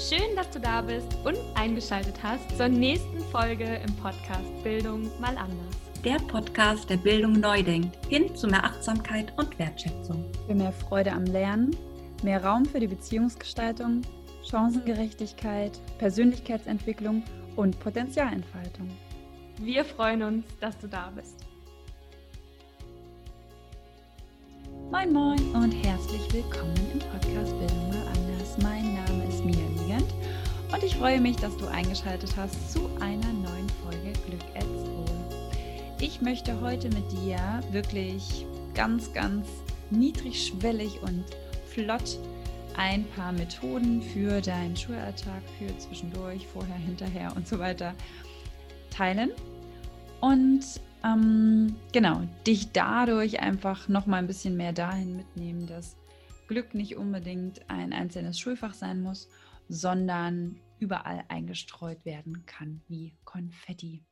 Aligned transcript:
Schön, 0.00 0.34
dass 0.34 0.48
du 0.48 0.58
da 0.58 0.80
bist 0.80 1.14
und 1.24 1.36
eingeschaltet 1.54 2.14
hast 2.22 2.56
zur 2.56 2.68
nächsten 2.68 3.20
Folge 3.24 3.82
im 3.86 3.94
Podcast 3.96 4.64
Bildung 4.64 5.10
mal 5.20 5.36
anders. 5.36 5.76
Der 6.02 6.16
Podcast, 6.16 6.88
der 6.88 6.96
Bildung 6.96 7.34
neu 7.34 7.62
denkt, 7.62 7.98
hin 8.08 8.34
zu 8.34 8.46
mehr 8.46 8.64
Achtsamkeit 8.64 9.30
und 9.36 9.58
Wertschätzung. 9.58 10.24
Für 10.46 10.54
mehr 10.54 10.72
Freude 10.72 11.12
am 11.12 11.26
Lernen, 11.26 11.76
mehr 12.22 12.42
Raum 12.42 12.64
für 12.64 12.80
die 12.80 12.86
Beziehungsgestaltung, 12.86 14.00
Chancengerechtigkeit, 14.42 15.78
Persönlichkeitsentwicklung 15.98 17.22
und 17.56 17.78
Potenzialentfaltung. 17.78 18.90
Wir 19.58 19.84
freuen 19.84 20.22
uns, 20.22 20.46
dass 20.60 20.78
du 20.78 20.88
da 20.88 21.12
bist. 21.14 21.44
Moin 24.90 25.12
Moin 25.12 25.40
und 25.54 25.72
herzlich 25.72 26.32
willkommen 26.32 26.74
im 26.90 27.00
Podcast 27.00 27.52
Bildung 27.58 27.88
mal 27.88 28.06
anders. 28.06 28.29
Und 30.72 30.84
ich 30.84 30.96
freue 30.96 31.20
mich, 31.20 31.36
dass 31.36 31.56
du 31.56 31.66
eingeschaltet 31.66 32.32
hast 32.36 32.72
zu 32.72 32.88
einer 33.00 33.32
neuen 33.32 33.68
Folge 33.82 34.12
Glück 34.26 34.44
at 34.54 34.62
School. 34.62 35.04
Ich 36.00 36.20
möchte 36.20 36.60
heute 36.60 36.88
mit 36.90 37.10
dir 37.12 37.60
wirklich 37.72 38.46
ganz, 38.74 39.12
ganz 39.12 39.48
niedrigschwellig 39.90 41.02
und 41.02 41.24
flott 41.66 42.18
ein 42.76 43.04
paar 43.16 43.32
Methoden 43.32 44.00
für 44.00 44.40
deinen 44.40 44.76
Schulalltag, 44.76 45.42
für 45.58 45.76
zwischendurch, 45.78 46.46
vorher, 46.46 46.76
hinterher 46.76 47.34
und 47.34 47.48
so 47.48 47.58
weiter 47.58 47.94
teilen. 48.90 49.30
Und 50.20 50.64
ähm, 51.04 51.74
genau, 51.92 52.22
dich 52.46 52.72
dadurch 52.72 53.40
einfach 53.40 53.88
noch 53.88 54.06
mal 54.06 54.18
ein 54.18 54.26
bisschen 54.26 54.56
mehr 54.56 54.72
dahin 54.72 55.16
mitnehmen, 55.16 55.66
dass 55.66 55.96
Glück 56.46 56.74
nicht 56.74 56.96
unbedingt 56.96 57.60
ein 57.68 57.92
einzelnes 57.92 58.38
Schulfach 58.38 58.74
sein 58.74 59.02
muss, 59.02 59.28
sondern 59.70 60.60
überall 60.80 61.24
eingestreut 61.28 62.04
werden 62.04 62.44
kann 62.44 62.82
wie 62.88 63.14
Konfetti. 63.24 64.02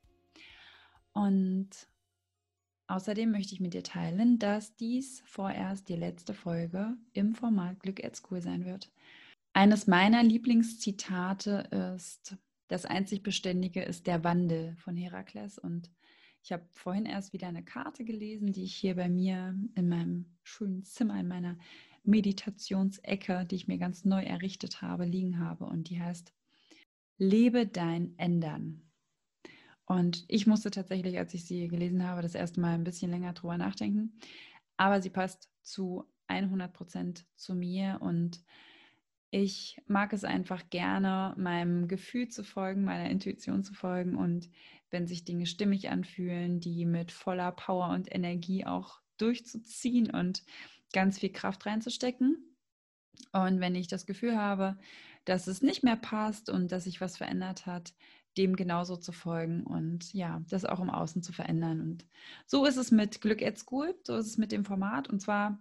Und 1.11 1.69
außerdem 2.87 3.29
möchte 3.29 3.53
ich 3.53 3.59
mit 3.59 3.73
dir 3.73 3.83
teilen, 3.83 4.39
dass 4.39 4.77
dies 4.77 5.21
vorerst 5.25 5.89
die 5.89 5.97
letzte 5.97 6.33
Folge 6.33 6.95
im 7.11 7.35
Format 7.35 7.81
Glück 7.81 8.03
at 8.03 8.15
School 8.15 8.41
sein 8.41 8.65
wird. 8.65 8.89
Eines 9.51 9.85
meiner 9.85 10.23
Lieblingszitate 10.23 11.93
ist, 11.95 12.37
das 12.69 12.85
einzig 12.85 13.21
Beständige 13.21 13.81
ist 13.81 14.07
der 14.07 14.23
Wandel 14.23 14.77
von 14.77 14.95
Herakles 14.95 15.57
und 15.57 15.91
ich 16.41 16.53
habe 16.53 16.65
vorhin 16.71 17.05
erst 17.05 17.33
wieder 17.33 17.47
eine 17.47 17.65
Karte 17.65 18.05
gelesen, 18.05 18.53
die 18.53 18.63
ich 18.63 18.75
hier 18.75 18.95
bei 18.95 19.09
mir 19.09 19.59
in 19.75 19.89
meinem 19.89 20.37
schönen 20.41 20.85
Zimmer, 20.85 21.19
in 21.19 21.27
meiner 21.27 21.57
Meditationsecke, 22.03 23.45
die 23.45 23.55
ich 23.55 23.67
mir 23.67 23.77
ganz 23.77 24.05
neu 24.05 24.23
errichtet 24.23 24.81
habe, 24.81 25.05
liegen 25.05 25.39
habe. 25.39 25.65
Und 25.65 25.89
die 25.89 26.01
heißt, 26.01 26.33
lebe 27.17 27.67
dein 27.67 28.17
Ändern. 28.17 28.81
Und 29.85 30.23
ich 30.27 30.45
musste 30.45 30.69
tatsächlich, 30.69 31.17
als 31.17 31.33
ich 31.33 31.45
sie 31.45 31.67
gelesen 31.67 32.03
habe, 32.03 32.21
das 32.21 32.35
erste 32.35 32.61
Mal 32.61 32.75
ein 32.75 32.83
bisschen 32.83 33.09
länger 33.11 33.33
drüber 33.33 33.57
nachdenken. 33.57 34.19
Aber 34.77 35.01
sie 35.01 35.09
passt 35.09 35.49
zu 35.61 36.05
100 36.27 36.71
Prozent 36.71 37.25
zu 37.35 37.55
mir 37.55 37.97
und 38.01 38.43
ich 39.31 39.81
mag 39.87 40.13
es 40.13 40.23
einfach 40.23 40.69
gerne, 40.69 41.35
meinem 41.37 41.87
Gefühl 41.87 42.29
zu 42.29 42.43
folgen, 42.43 42.83
meiner 42.83 43.09
Intuition 43.09 43.63
zu 43.63 43.73
folgen 43.73 44.15
und 44.15 44.49
wenn 44.89 45.05
sich 45.05 45.23
Dinge 45.23 45.45
stimmig 45.45 45.89
anfühlen, 45.89 46.59
die 46.59 46.85
mit 46.85 47.11
voller 47.11 47.51
Power 47.51 47.89
und 47.89 48.13
Energie 48.13 48.65
auch 48.65 49.01
durchzuziehen 49.17 50.09
und 50.09 50.43
ganz 50.93 51.19
viel 51.19 51.31
Kraft 51.31 51.65
reinzustecken. 51.65 52.57
Und 53.31 53.59
wenn 53.59 53.75
ich 53.75 53.87
das 53.87 54.05
Gefühl 54.05 54.37
habe, 54.37 54.77
dass 55.25 55.47
es 55.47 55.61
nicht 55.61 55.83
mehr 55.83 55.97
passt 55.97 56.49
und 56.49 56.71
dass 56.71 56.85
sich 56.85 57.01
was 57.01 57.17
verändert 57.17 57.65
hat, 57.65 57.93
dem 58.37 58.55
genauso 58.55 58.95
zu 58.95 59.11
folgen 59.11 59.63
und 59.63 60.13
ja, 60.13 60.41
das 60.49 60.65
auch 60.65 60.79
im 60.79 60.89
Außen 60.89 61.21
zu 61.21 61.33
verändern. 61.33 61.81
Und 61.81 62.05
so 62.45 62.65
ist 62.65 62.77
es 62.77 62.91
mit 62.91 63.21
Glück 63.21 63.41
at 63.41 63.57
School, 63.57 63.95
so 64.03 64.15
ist 64.15 64.27
es 64.27 64.37
mit 64.37 64.51
dem 64.51 64.65
Format. 64.65 65.09
Und 65.09 65.19
zwar, 65.19 65.59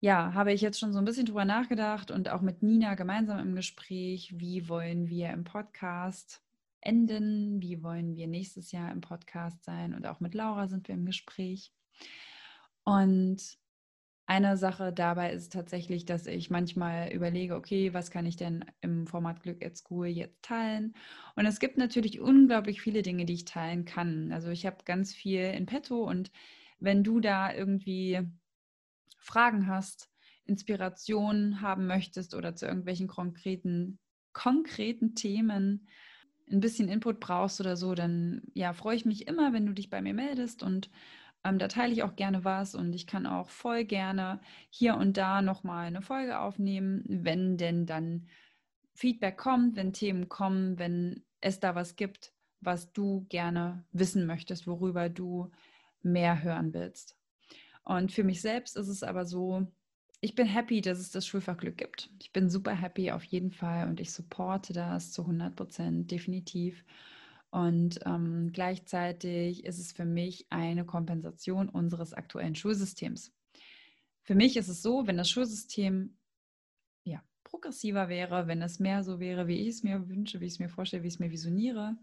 ja, 0.00 0.34
habe 0.34 0.52
ich 0.52 0.60
jetzt 0.60 0.80
schon 0.80 0.92
so 0.92 0.98
ein 0.98 1.04
bisschen 1.04 1.26
drüber 1.26 1.44
nachgedacht 1.44 2.10
und 2.10 2.28
auch 2.28 2.40
mit 2.40 2.62
Nina 2.62 2.94
gemeinsam 2.94 3.38
im 3.38 3.54
Gespräch, 3.54 4.34
wie 4.36 4.68
wollen 4.68 5.08
wir 5.08 5.30
im 5.30 5.44
Podcast 5.44 6.42
enden, 6.80 7.60
wie 7.60 7.82
wollen 7.82 8.16
wir 8.16 8.26
nächstes 8.26 8.72
Jahr 8.72 8.90
im 8.92 9.00
Podcast 9.00 9.64
sein 9.64 9.94
und 9.94 10.06
auch 10.06 10.20
mit 10.20 10.34
Laura 10.34 10.68
sind 10.68 10.88
wir 10.88 10.94
im 10.94 11.06
Gespräch. 11.06 11.72
Und 12.84 13.58
eine 14.26 14.56
Sache 14.56 14.92
dabei 14.92 15.32
ist 15.32 15.52
tatsächlich, 15.52 16.04
dass 16.04 16.26
ich 16.26 16.50
manchmal 16.50 17.12
überlege, 17.12 17.54
okay, 17.54 17.94
was 17.94 18.10
kann 18.10 18.26
ich 18.26 18.36
denn 18.36 18.64
im 18.80 19.06
Format 19.06 19.42
Glück 19.42 19.64
at 19.64 19.76
School 19.76 20.06
jetzt 20.06 20.42
teilen? 20.42 20.94
Und 21.36 21.46
es 21.46 21.60
gibt 21.60 21.78
natürlich 21.78 22.20
unglaublich 22.20 22.80
viele 22.80 23.02
Dinge, 23.02 23.24
die 23.24 23.34
ich 23.34 23.44
teilen 23.44 23.84
kann. 23.84 24.32
Also 24.32 24.50
ich 24.50 24.66
habe 24.66 24.78
ganz 24.84 25.14
viel 25.14 25.42
in 25.42 25.66
petto 25.66 26.02
und 26.08 26.32
wenn 26.80 27.04
du 27.04 27.20
da 27.20 27.54
irgendwie 27.54 28.20
Fragen 29.18 29.68
hast, 29.68 30.10
Inspiration 30.44 31.60
haben 31.60 31.86
möchtest 31.86 32.34
oder 32.34 32.54
zu 32.54 32.66
irgendwelchen 32.66 33.08
konkreten, 33.08 33.98
konkreten 34.32 35.14
Themen, 35.14 35.88
ein 36.50 36.60
bisschen 36.60 36.88
Input 36.88 37.20
brauchst 37.20 37.60
oder 37.60 37.76
so, 37.76 37.94
dann 37.94 38.42
ja, 38.54 38.72
freue 38.72 38.96
ich 38.96 39.04
mich 39.04 39.26
immer, 39.26 39.52
wenn 39.52 39.66
du 39.66 39.72
dich 39.72 39.90
bei 39.90 40.00
mir 40.00 40.14
meldest 40.14 40.62
und 40.62 40.90
ähm, 41.46 41.58
da 41.58 41.68
teile 41.68 41.92
ich 41.92 42.02
auch 42.02 42.16
gerne 42.16 42.44
was 42.44 42.74
und 42.74 42.94
ich 42.94 43.06
kann 43.06 43.26
auch 43.26 43.48
voll 43.48 43.84
gerne 43.84 44.40
hier 44.70 44.96
und 44.96 45.16
da 45.16 45.42
nochmal 45.42 45.86
eine 45.86 46.02
Folge 46.02 46.38
aufnehmen, 46.38 47.04
wenn 47.06 47.56
denn 47.56 47.86
dann 47.86 48.26
Feedback 48.94 49.36
kommt, 49.36 49.76
wenn 49.76 49.92
Themen 49.92 50.28
kommen, 50.28 50.78
wenn 50.78 51.22
es 51.40 51.60
da 51.60 51.74
was 51.74 51.96
gibt, 51.96 52.32
was 52.60 52.92
du 52.92 53.26
gerne 53.28 53.84
wissen 53.92 54.26
möchtest, 54.26 54.66
worüber 54.66 55.08
du 55.08 55.50
mehr 56.02 56.42
hören 56.42 56.72
willst. 56.74 57.16
Und 57.84 58.10
für 58.10 58.24
mich 58.24 58.40
selbst 58.40 58.76
ist 58.76 58.88
es 58.88 59.02
aber 59.02 59.26
so, 59.26 59.66
ich 60.20 60.34
bin 60.34 60.46
happy, 60.46 60.80
dass 60.80 60.98
es 60.98 61.10
das 61.10 61.26
Schulfach 61.26 61.58
Glück 61.58 61.76
gibt. 61.76 62.10
Ich 62.20 62.32
bin 62.32 62.48
super 62.48 62.74
happy 62.74 63.12
auf 63.12 63.22
jeden 63.24 63.52
Fall 63.52 63.88
und 63.88 64.00
ich 64.00 64.12
supporte 64.12 64.72
das 64.72 65.12
zu 65.12 65.22
100 65.22 65.54
Prozent, 65.54 66.10
definitiv. 66.10 66.84
Und 67.56 68.00
ähm, 68.04 68.50
gleichzeitig 68.52 69.64
ist 69.64 69.78
es 69.78 69.90
für 69.90 70.04
mich 70.04 70.44
eine 70.50 70.84
Kompensation 70.84 71.70
unseres 71.70 72.12
aktuellen 72.12 72.54
Schulsystems. 72.54 73.32
Für 74.24 74.34
mich 74.34 74.58
ist 74.58 74.68
es 74.68 74.82
so, 74.82 75.06
wenn 75.06 75.16
das 75.16 75.30
Schulsystem 75.30 76.18
ja, 77.04 77.22
progressiver 77.44 78.10
wäre, 78.10 78.46
wenn 78.46 78.60
es 78.60 78.78
mehr 78.78 79.02
so 79.02 79.20
wäre, 79.20 79.46
wie 79.46 79.62
ich 79.62 79.68
es 79.68 79.82
mir 79.82 80.06
wünsche, 80.06 80.38
wie 80.40 80.44
ich 80.44 80.52
es 80.52 80.58
mir 80.58 80.68
vorstelle, 80.68 81.02
wie 81.02 81.08
ich 81.08 81.14
es 81.14 81.18
mir 81.18 81.30
visioniere, 81.30 81.96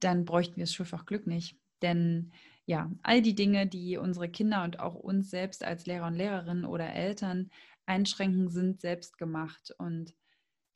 dann 0.00 0.24
bräuchten 0.24 0.56
wir 0.56 0.64
das 0.64 0.72
Schulfach 0.72 1.04
Glück 1.04 1.26
nicht. 1.26 1.58
Denn 1.82 2.32
ja, 2.64 2.90
all 3.02 3.20
die 3.20 3.34
Dinge, 3.34 3.66
die 3.66 3.98
unsere 3.98 4.30
Kinder 4.30 4.64
und 4.64 4.80
auch 4.80 4.94
uns 4.94 5.28
selbst 5.28 5.62
als 5.64 5.84
Lehrer 5.84 6.06
und 6.06 6.14
Lehrerinnen 6.14 6.64
oder 6.64 6.94
Eltern 6.94 7.50
einschränken, 7.84 8.48
sind 8.48 8.80
selbst 8.80 9.18
gemacht. 9.18 9.70
Und 9.76 10.14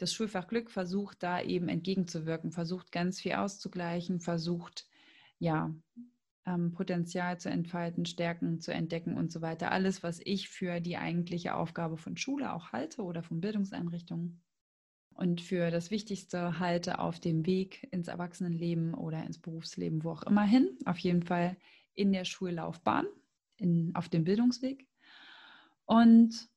das 0.02 0.12
Schulfach 0.12 0.48
Glück 0.48 0.68
versucht 0.68 1.22
da 1.22 1.40
eben 1.40 1.68
entgegenzuwirken, 1.68 2.50
versucht 2.50 2.90
ganz 2.90 3.20
viel 3.20 3.34
auszugleichen, 3.34 4.18
versucht 4.18 4.88
ja 5.38 5.72
ähm, 6.44 6.72
Potenzial 6.72 7.38
zu 7.38 7.48
entfalten, 7.48 8.04
Stärken 8.04 8.60
zu 8.60 8.74
entdecken 8.74 9.16
und 9.16 9.30
so 9.30 9.42
weiter. 9.42 9.70
Alles, 9.70 10.02
was 10.02 10.20
ich 10.24 10.48
für 10.48 10.80
die 10.80 10.96
eigentliche 10.96 11.54
Aufgabe 11.54 11.96
von 11.96 12.16
Schule 12.16 12.52
auch 12.52 12.72
halte 12.72 13.02
oder 13.02 13.22
von 13.22 13.40
Bildungseinrichtungen 13.40 14.42
und 15.14 15.40
für 15.40 15.70
das 15.70 15.92
Wichtigste 15.92 16.58
halte 16.58 16.98
auf 16.98 17.20
dem 17.20 17.46
Weg 17.46 17.86
ins 17.92 18.08
Erwachsenenleben 18.08 18.94
oder 18.94 19.24
ins 19.24 19.38
Berufsleben, 19.38 20.02
wo 20.02 20.10
auch 20.10 20.24
immer 20.24 20.42
hin. 20.42 20.78
Auf 20.84 20.98
jeden 20.98 21.22
Fall 21.22 21.56
in 21.94 22.12
der 22.12 22.24
Schullaufbahn, 22.24 23.06
in, 23.56 23.94
auf 23.94 24.08
dem 24.08 24.24
Bildungsweg. 24.24 24.88
Und 25.84 26.48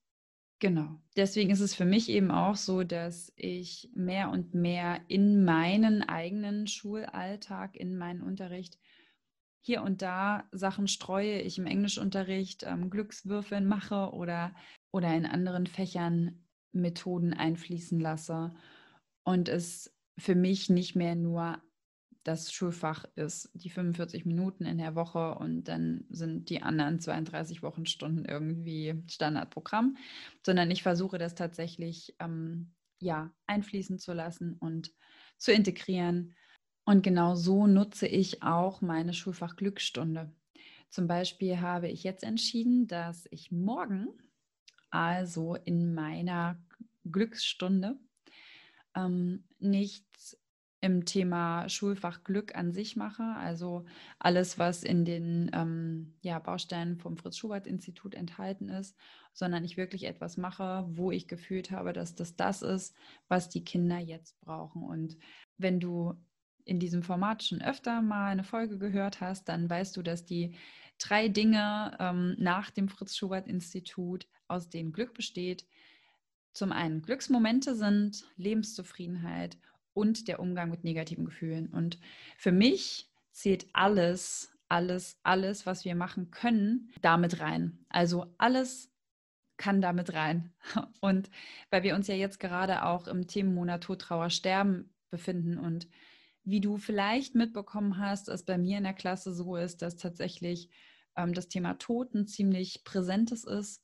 genau, 0.68 1.00
deswegen 1.16 1.52
ist 1.52 1.60
es 1.60 1.76
für 1.76 1.86
mich 1.86 2.10
eben 2.10 2.32
auch 2.32 2.56
so, 2.56 2.84
dass 2.84 3.32
ich 3.36 3.90
mehr 3.96 4.30
und 4.30 4.54
mehr 4.54 5.02
in 5.08 5.44
meinen 5.44 6.02
eigenen 6.04 6.68
Schulalltag, 6.68 7.76
in 7.76 7.98
meinen 7.98 8.22
Unterricht 8.22 8.78
hier 9.62 9.82
und 9.82 10.02
da 10.02 10.44
Sachen 10.52 10.88
streue, 10.88 11.42
ich 11.42 11.58
im 11.58 11.66
Englischunterricht 11.66 12.64
ähm, 12.64 12.90
Glückswürfeln 12.90 13.66
mache 13.66 14.12
oder, 14.14 14.54
oder 14.92 15.16
in 15.16 15.26
anderen 15.26 15.66
Fächern 15.66 16.44
Methoden 16.72 17.34
einfließen 17.34 18.00
lasse. 18.00 18.54
Und 19.24 19.50
es 19.50 19.92
für 20.18 20.36
mich 20.36 20.70
nicht 20.70 20.96
mehr 20.96 21.16
nur 21.16 21.58
das 22.26 22.52
Schulfach 22.52 23.06
ist, 23.16 23.52
die 23.54 23.70
45 23.70 24.26
Minuten 24.26 24.66
in 24.66 24.80
der 24.80 24.96
Woche 24.96 25.36
und 25.36 25.66
dann 25.66 26.06
sind 26.10 26.50
die 26.50 26.64
anderen 26.64 27.00
32 27.00 27.62
Wochenstunden 27.62 28.26
irgendwie 28.26 28.96
Standardprogramm, 29.08 29.96
sondern 30.44 30.72
ich 30.72 30.82
versuche 30.82 31.20
das 31.20 31.36
tatsächlich 31.36 32.16
ähm, 32.20 32.74
ja, 33.00 33.32
einfließen 33.46 34.00
zu 34.00 34.14
lassen 34.14 34.54
und 34.60 34.92
zu 35.38 35.54
integrieren. 35.54 36.34
Und 36.84 37.04
genau 37.04 37.36
so 37.36 37.68
nutze 37.68 38.08
ich 38.08 38.42
auch 38.42 38.82
meine 38.82 39.14
Schulfach 39.14 39.56
Glücksstunde. 39.56 40.34
Zum 40.90 41.08
Beispiel 41.08 41.62
habe 41.62 41.90
ich 41.90 42.04
jetzt 42.04 42.24
entschieden, 42.24 42.88
dass 42.88 43.28
ich 43.30 43.52
morgen, 43.52 44.08
also 44.90 45.56
in 45.56 45.94
meiner 45.94 46.60
Glücksstunde, 47.04 48.00
ähm, 48.96 49.44
nichts 49.60 50.40
im 50.86 51.04
Thema 51.04 51.68
Schulfach 51.68 52.24
Glück 52.24 52.54
an 52.54 52.72
sich 52.72 52.96
mache, 52.96 53.24
also 53.24 53.86
alles, 54.20 54.60
was 54.60 54.84
in 54.84 55.04
den 55.04 55.50
ähm, 55.52 56.14
ja, 56.22 56.38
Bausteinen 56.38 57.00
vom 57.00 57.18
Fritz-Schubert-Institut 57.18 58.14
enthalten 58.14 58.70
ist, 58.70 58.96
sondern 59.34 59.66
ich 59.66 59.78
wirklich 59.78 60.04
etwas 60.04 60.38
mache, 60.38 60.86
wo 60.88 61.10
ich 61.10 61.28
gefühlt 61.28 61.72
habe, 61.72 61.92
dass 61.92 62.14
das 62.14 62.36
das 62.36 62.62
ist, 62.62 62.96
was 63.28 63.50
die 63.50 63.64
Kinder 63.64 63.98
jetzt 63.98 64.40
brauchen. 64.42 64.84
Und 64.84 65.18
wenn 65.58 65.80
du 65.80 66.14
in 66.66 66.80
diesem 66.80 67.02
Format 67.02 67.44
schon 67.44 67.64
öfter 67.64 68.04
mal 68.04 68.28
eine 68.28 68.44
Folge 68.44 68.78
gehört 68.78 69.22
hast, 69.22 69.50
dann 69.50 69.68
weißt 69.68 69.98
du, 69.98 70.04
dass 70.04 70.24
die 70.24 70.56
drei 71.00 71.30
Dinge 71.30 71.98
ähm, 72.00 72.36
nach 72.38 72.70
dem 72.70 72.90
Fritz-Schubert-Institut, 72.90 74.28
aus 74.48 74.70
denen 74.70 74.92
Glück 74.92 75.16
besteht, 75.16 75.66
zum 76.54 76.72
einen 76.72 77.02
Glücksmomente 77.02 77.74
sind, 77.74 78.24
Lebenszufriedenheit 78.38 79.58
und 79.96 80.28
der 80.28 80.40
Umgang 80.40 80.70
mit 80.70 80.84
negativen 80.84 81.26
Gefühlen. 81.26 81.68
Und 81.70 81.98
für 82.38 82.52
mich 82.52 83.10
zählt 83.32 83.66
alles, 83.74 84.56
alles, 84.70 85.18
alles, 85.24 85.66
was 85.66 85.86
wir 85.86 85.96
machen 85.96 86.30
können, 86.30 86.92
damit 87.02 87.40
rein. 87.40 87.80
Also 87.90 88.28
alles 88.38 88.92
kann 89.58 89.82
damit 89.82 90.14
rein. 90.14 90.54
Und 91.02 91.30
weil 91.70 91.84
wir 91.84 91.96
uns 91.96 92.08
ja 92.08 92.16
jetzt 92.16 92.40
gerade 92.40 92.84
auch 92.84 93.08
im 93.08 93.26
Themenmonat 93.26 93.84
Tod, 93.84 94.02
Trauer, 94.02 94.30
Sterben 94.30 94.94
befinden 95.10 95.58
und 95.58 95.88
wie 96.44 96.60
du 96.60 96.78
vielleicht 96.78 97.36
mitbekommen 97.36 97.98
hast, 97.98 98.28
dass 98.28 98.44
bei 98.44 98.58
mir 98.58 98.78
in 98.78 98.84
der 98.84 98.94
Klasse 98.94 99.34
so 99.34 99.56
ist, 99.56 99.82
dass 99.82 99.96
tatsächlich 99.96 100.70
ähm, 101.16 101.34
das 101.34 101.48
Thema 101.48 101.76
Tod 101.76 102.14
ein 102.14 102.28
ziemlich 102.28 102.84
präsentes 102.84 103.46
ist, 103.46 103.82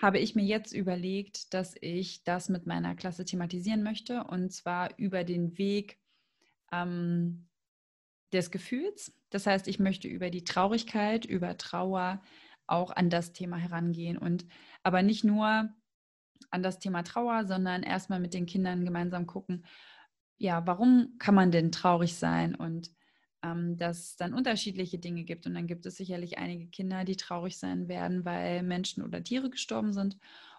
habe 0.00 0.18
ich 0.18 0.34
mir 0.34 0.44
jetzt 0.44 0.72
überlegt, 0.72 1.52
dass 1.54 1.74
ich 1.80 2.22
das 2.22 2.48
mit 2.48 2.66
meiner 2.66 2.94
Klasse 2.94 3.24
thematisieren 3.24 3.82
möchte 3.82 4.24
und 4.24 4.52
zwar 4.52 4.96
über 4.96 5.24
den 5.24 5.58
Weg 5.58 5.98
ähm, 6.72 7.48
des 8.32 8.50
Gefühls. 8.50 9.12
Das 9.30 9.46
heißt, 9.46 9.66
ich 9.68 9.78
möchte 9.78 10.08
über 10.08 10.30
die 10.30 10.44
Traurigkeit, 10.44 11.24
über 11.24 11.56
Trauer 11.58 12.22
auch 12.66 12.90
an 12.90 13.10
das 13.10 13.32
Thema 13.32 13.56
herangehen 13.56 14.18
und 14.18 14.46
aber 14.82 15.02
nicht 15.02 15.24
nur 15.24 15.68
an 16.50 16.62
das 16.62 16.78
Thema 16.78 17.02
Trauer, 17.02 17.46
sondern 17.46 17.82
erstmal 17.82 18.20
mit 18.20 18.34
den 18.34 18.46
Kindern 18.46 18.84
gemeinsam 18.84 19.26
gucken, 19.26 19.66
ja, 20.36 20.64
warum 20.66 21.16
kann 21.18 21.34
man 21.34 21.50
denn 21.50 21.72
traurig 21.72 22.14
sein 22.14 22.54
und 22.54 22.90
dass 23.40 23.98
es 23.98 24.16
dann 24.16 24.34
unterschiedliche 24.34 24.98
Dinge 24.98 25.24
gibt. 25.24 25.46
Und 25.46 25.54
dann 25.54 25.66
gibt 25.66 25.86
es 25.86 25.96
sicherlich 25.96 26.38
einige 26.38 26.66
Kinder, 26.66 27.04
die 27.04 27.16
traurig 27.16 27.58
sein 27.58 27.88
werden, 27.88 28.24
weil 28.24 28.62
Menschen 28.62 29.04
oder 29.04 29.22
Tiere 29.22 29.50
gestorben 29.50 29.92
sind 29.92 30.18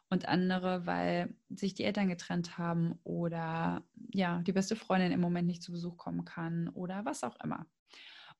und 0.09 0.27
andere, 0.27 0.85
weil 0.85 1.35
sich 1.49 1.75
die 1.75 1.83
Eltern 1.83 2.07
getrennt 2.09 2.57
haben 2.57 2.99
oder 3.03 3.83
ja, 4.11 4.41
die 4.41 4.53
beste 4.53 4.75
Freundin 4.75 5.11
im 5.11 5.21
Moment 5.21 5.47
nicht 5.47 5.61
zu 5.61 5.71
Besuch 5.71 5.97
kommen 5.97 6.25
kann 6.25 6.69
oder 6.69 7.05
was 7.05 7.23
auch 7.23 7.37
immer. 7.43 7.67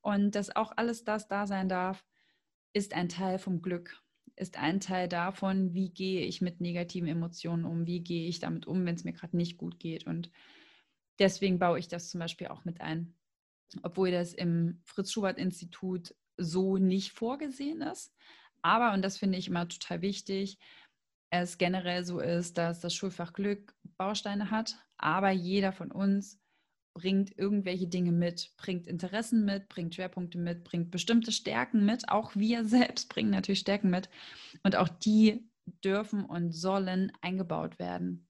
Und 0.00 0.34
dass 0.34 0.54
auch 0.54 0.72
alles 0.76 1.04
das 1.04 1.28
da 1.28 1.46
sein 1.46 1.68
darf, 1.68 2.04
ist 2.72 2.94
ein 2.94 3.08
Teil 3.08 3.38
vom 3.38 3.62
Glück, 3.62 4.02
ist 4.36 4.58
ein 4.58 4.80
Teil 4.80 5.08
davon, 5.08 5.74
wie 5.74 5.90
gehe 5.90 6.24
ich 6.24 6.40
mit 6.40 6.60
negativen 6.60 7.08
Emotionen 7.08 7.64
um, 7.64 7.86
wie 7.86 8.00
gehe 8.00 8.28
ich 8.28 8.40
damit 8.40 8.66
um, 8.66 8.84
wenn 8.86 8.94
es 8.94 9.04
mir 9.04 9.12
gerade 9.12 9.36
nicht 9.36 9.58
gut 9.58 9.78
geht. 9.78 10.06
Und 10.06 10.30
deswegen 11.18 11.58
baue 11.58 11.78
ich 11.78 11.88
das 11.88 12.08
zum 12.08 12.20
Beispiel 12.20 12.48
auch 12.48 12.64
mit 12.64 12.80
ein. 12.80 13.14
Obwohl 13.82 14.10
das 14.10 14.32
im 14.34 14.80
Fritz-Schubert-Institut 14.84 16.14
so 16.36 16.76
nicht 16.76 17.12
vorgesehen 17.12 17.82
ist. 17.82 18.12
Aber, 18.62 18.92
und 18.92 19.02
das 19.02 19.18
finde 19.18 19.38
ich 19.38 19.48
immer 19.48 19.68
total 19.68 20.02
wichtig, 20.02 20.58
es 21.32 21.58
generell 21.58 22.04
so 22.04 22.18
ist, 22.20 22.58
dass 22.58 22.80
das 22.80 22.94
Schulfach 22.94 23.32
Glück 23.32 23.74
Bausteine 23.96 24.50
hat, 24.50 24.76
aber 24.98 25.30
jeder 25.30 25.72
von 25.72 25.92
uns 25.92 26.40
bringt 26.94 27.36
irgendwelche 27.38 27.86
Dinge 27.86 28.12
mit, 28.12 28.52
bringt 28.56 28.86
Interessen 28.86 29.44
mit, 29.44 29.68
bringt 29.68 29.94
Schwerpunkte 29.94 30.38
mit, 30.38 30.64
bringt 30.64 30.90
bestimmte 30.90 31.30
Stärken 31.30 31.84
mit. 31.84 32.08
Auch 32.08 32.34
wir 32.34 32.64
selbst 32.66 33.08
bringen 33.08 33.30
natürlich 33.30 33.60
Stärken 33.60 33.90
mit. 33.90 34.10
Und 34.64 34.76
auch 34.76 34.88
die 34.88 35.48
dürfen 35.84 36.24
und 36.24 36.52
sollen 36.52 37.12
eingebaut 37.20 37.78
werden. 37.78 38.26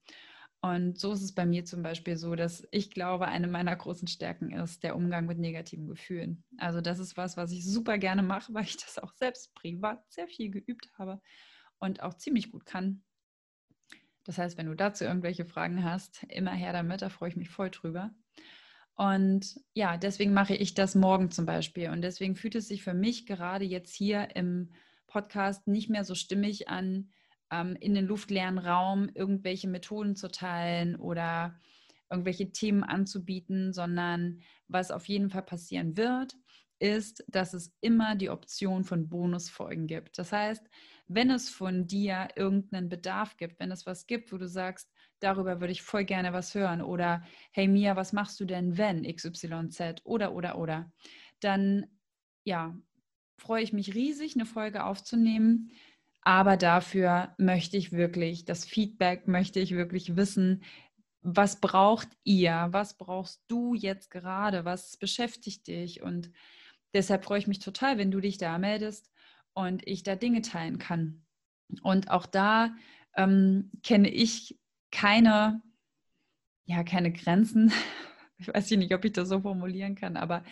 Und 0.63 0.99
so 0.99 1.11
ist 1.11 1.23
es 1.23 1.33
bei 1.33 1.45
mir 1.47 1.65
zum 1.65 1.81
Beispiel 1.81 2.17
so, 2.17 2.35
dass 2.35 2.67
ich 2.69 2.91
glaube, 2.91 3.27
eine 3.27 3.47
meiner 3.47 3.75
großen 3.75 4.07
Stärken 4.07 4.51
ist 4.51 4.83
der 4.83 4.95
Umgang 4.95 5.25
mit 5.25 5.39
negativen 5.39 5.87
Gefühlen. 5.87 6.43
Also 6.57 6.81
das 6.81 6.99
ist 6.99 7.17
was, 7.17 7.35
was 7.35 7.51
ich 7.51 7.65
super 7.65 7.97
gerne 7.97 8.21
mache, 8.21 8.53
weil 8.53 8.65
ich 8.65 8.77
das 8.77 8.99
auch 8.99 9.13
selbst 9.13 9.55
privat 9.55 10.03
sehr 10.11 10.27
viel 10.27 10.51
geübt 10.51 10.91
habe 10.99 11.19
und 11.79 12.03
auch 12.03 12.13
ziemlich 12.13 12.51
gut 12.51 12.65
kann. 12.65 13.03
Das 14.23 14.37
heißt, 14.37 14.55
wenn 14.57 14.67
du 14.67 14.75
dazu 14.75 15.03
irgendwelche 15.03 15.45
Fragen 15.45 15.83
hast, 15.83 16.23
immer 16.29 16.53
her 16.53 16.73
damit, 16.73 17.01
da 17.01 17.09
freue 17.09 17.29
ich 17.29 17.35
mich 17.35 17.49
voll 17.49 17.71
drüber. 17.71 18.11
Und 18.93 19.59
ja, 19.73 19.97
deswegen 19.97 20.31
mache 20.31 20.53
ich 20.53 20.75
das 20.75 20.93
morgen 20.93 21.31
zum 21.31 21.47
Beispiel. 21.47 21.89
Und 21.89 22.03
deswegen 22.03 22.35
fühlt 22.35 22.53
es 22.53 22.67
sich 22.67 22.83
für 22.83 22.93
mich 22.93 23.25
gerade 23.25 23.65
jetzt 23.65 23.95
hier 23.95 24.35
im 24.35 24.71
Podcast 25.07 25.67
nicht 25.67 25.89
mehr 25.89 26.03
so 26.03 26.13
stimmig 26.13 26.67
an, 26.67 27.09
ähm, 27.51 27.75
in 27.79 27.93
den 27.93 28.07
luftleeren 28.07 28.57
Raum 28.57 29.09
irgendwelche 29.13 29.67
Methoden 29.67 30.15
zu 30.15 30.29
teilen 30.29 30.95
oder 30.95 31.59
irgendwelche 32.09 32.51
Themen 32.51 32.83
anzubieten, 32.83 33.73
sondern 33.73 34.41
was 34.67 34.91
auf 34.91 35.07
jeden 35.07 35.29
Fall 35.29 35.43
passieren 35.43 35.97
wird, 35.97 36.35
ist, 36.79 37.23
dass 37.27 37.53
es 37.53 37.73
immer 37.79 38.15
die 38.15 38.29
Option 38.29 38.83
von 38.83 39.07
Bonusfolgen 39.07 39.87
gibt. 39.87 40.17
Das 40.17 40.31
heißt, 40.31 40.67
wenn 41.07 41.29
es 41.29 41.49
von 41.49 41.87
dir 41.87 42.29
irgendeinen 42.35 42.89
Bedarf 42.89 43.37
gibt, 43.37 43.59
wenn 43.59 43.71
es 43.71 43.85
was 43.85 44.07
gibt, 44.07 44.31
wo 44.33 44.37
du 44.37 44.47
sagst, 44.47 44.89
darüber 45.19 45.59
würde 45.61 45.73
ich 45.73 45.83
voll 45.83 46.05
gerne 46.05 46.33
was 46.33 46.55
hören 46.55 46.81
oder 46.81 47.23
hey 47.51 47.67
Mia, 47.67 47.95
was 47.95 48.13
machst 48.13 48.39
du 48.39 48.45
denn, 48.45 48.77
wenn 48.77 49.03
XYZ 49.03 50.01
oder 50.03 50.33
oder 50.33 50.57
oder, 50.57 50.91
dann 51.39 51.85
ja, 52.43 52.75
freue 53.37 53.63
ich 53.63 53.73
mich 53.73 53.93
riesig, 53.93 54.35
eine 54.35 54.45
Folge 54.45 54.83
aufzunehmen, 54.83 55.71
aber 56.21 56.57
dafür 56.57 57.33
möchte 57.37 57.77
ich 57.77 57.91
wirklich 57.91 58.45
das 58.45 58.65
Feedback, 58.65 59.27
möchte 59.27 59.59
ich 59.59 59.71
wirklich 59.71 60.15
wissen, 60.15 60.63
was 61.21 61.59
braucht 61.59 62.09
ihr? 62.23 62.67
Was 62.71 62.97
brauchst 62.97 63.43
du 63.47 63.73
jetzt 63.75 64.09
gerade? 64.09 64.65
Was 64.65 64.97
beschäftigt 64.97 65.67
dich? 65.67 66.01
Und 66.01 66.31
deshalb 66.93 67.25
freue 67.25 67.39
ich 67.39 67.47
mich 67.47 67.59
total, 67.59 67.97
wenn 67.97 68.11
du 68.11 68.19
dich 68.19 68.37
da 68.37 68.57
meldest 68.57 69.11
und 69.53 69.87
ich 69.87 70.03
da 70.03 70.15
Dinge 70.15 70.41
teilen 70.41 70.79
kann. 70.79 71.23
Und 71.83 72.09
auch 72.09 72.25
da 72.25 72.75
ähm, 73.15 73.71
kenne 73.83 74.09
ich 74.09 74.59
keine, 74.91 75.61
ja, 76.65 76.83
keine 76.83 77.11
Grenzen. 77.11 77.71
Ich 78.37 78.47
weiß 78.47 78.71
nicht, 78.71 78.91
ob 78.95 79.05
ich 79.05 79.13
das 79.13 79.29
so 79.29 79.41
formulieren 79.41 79.93
kann, 79.93 80.17
aber 80.17 80.43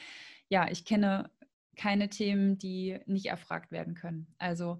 ja, 0.47 0.69
ich 0.69 0.85
kenne 0.85 1.31
keine 1.75 2.07
Themen, 2.07 2.59
die 2.59 2.99
nicht 3.07 3.25
erfragt 3.25 3.71
werden 3.71 3.95
können. 3.95 4.27
Also 4.37 4.79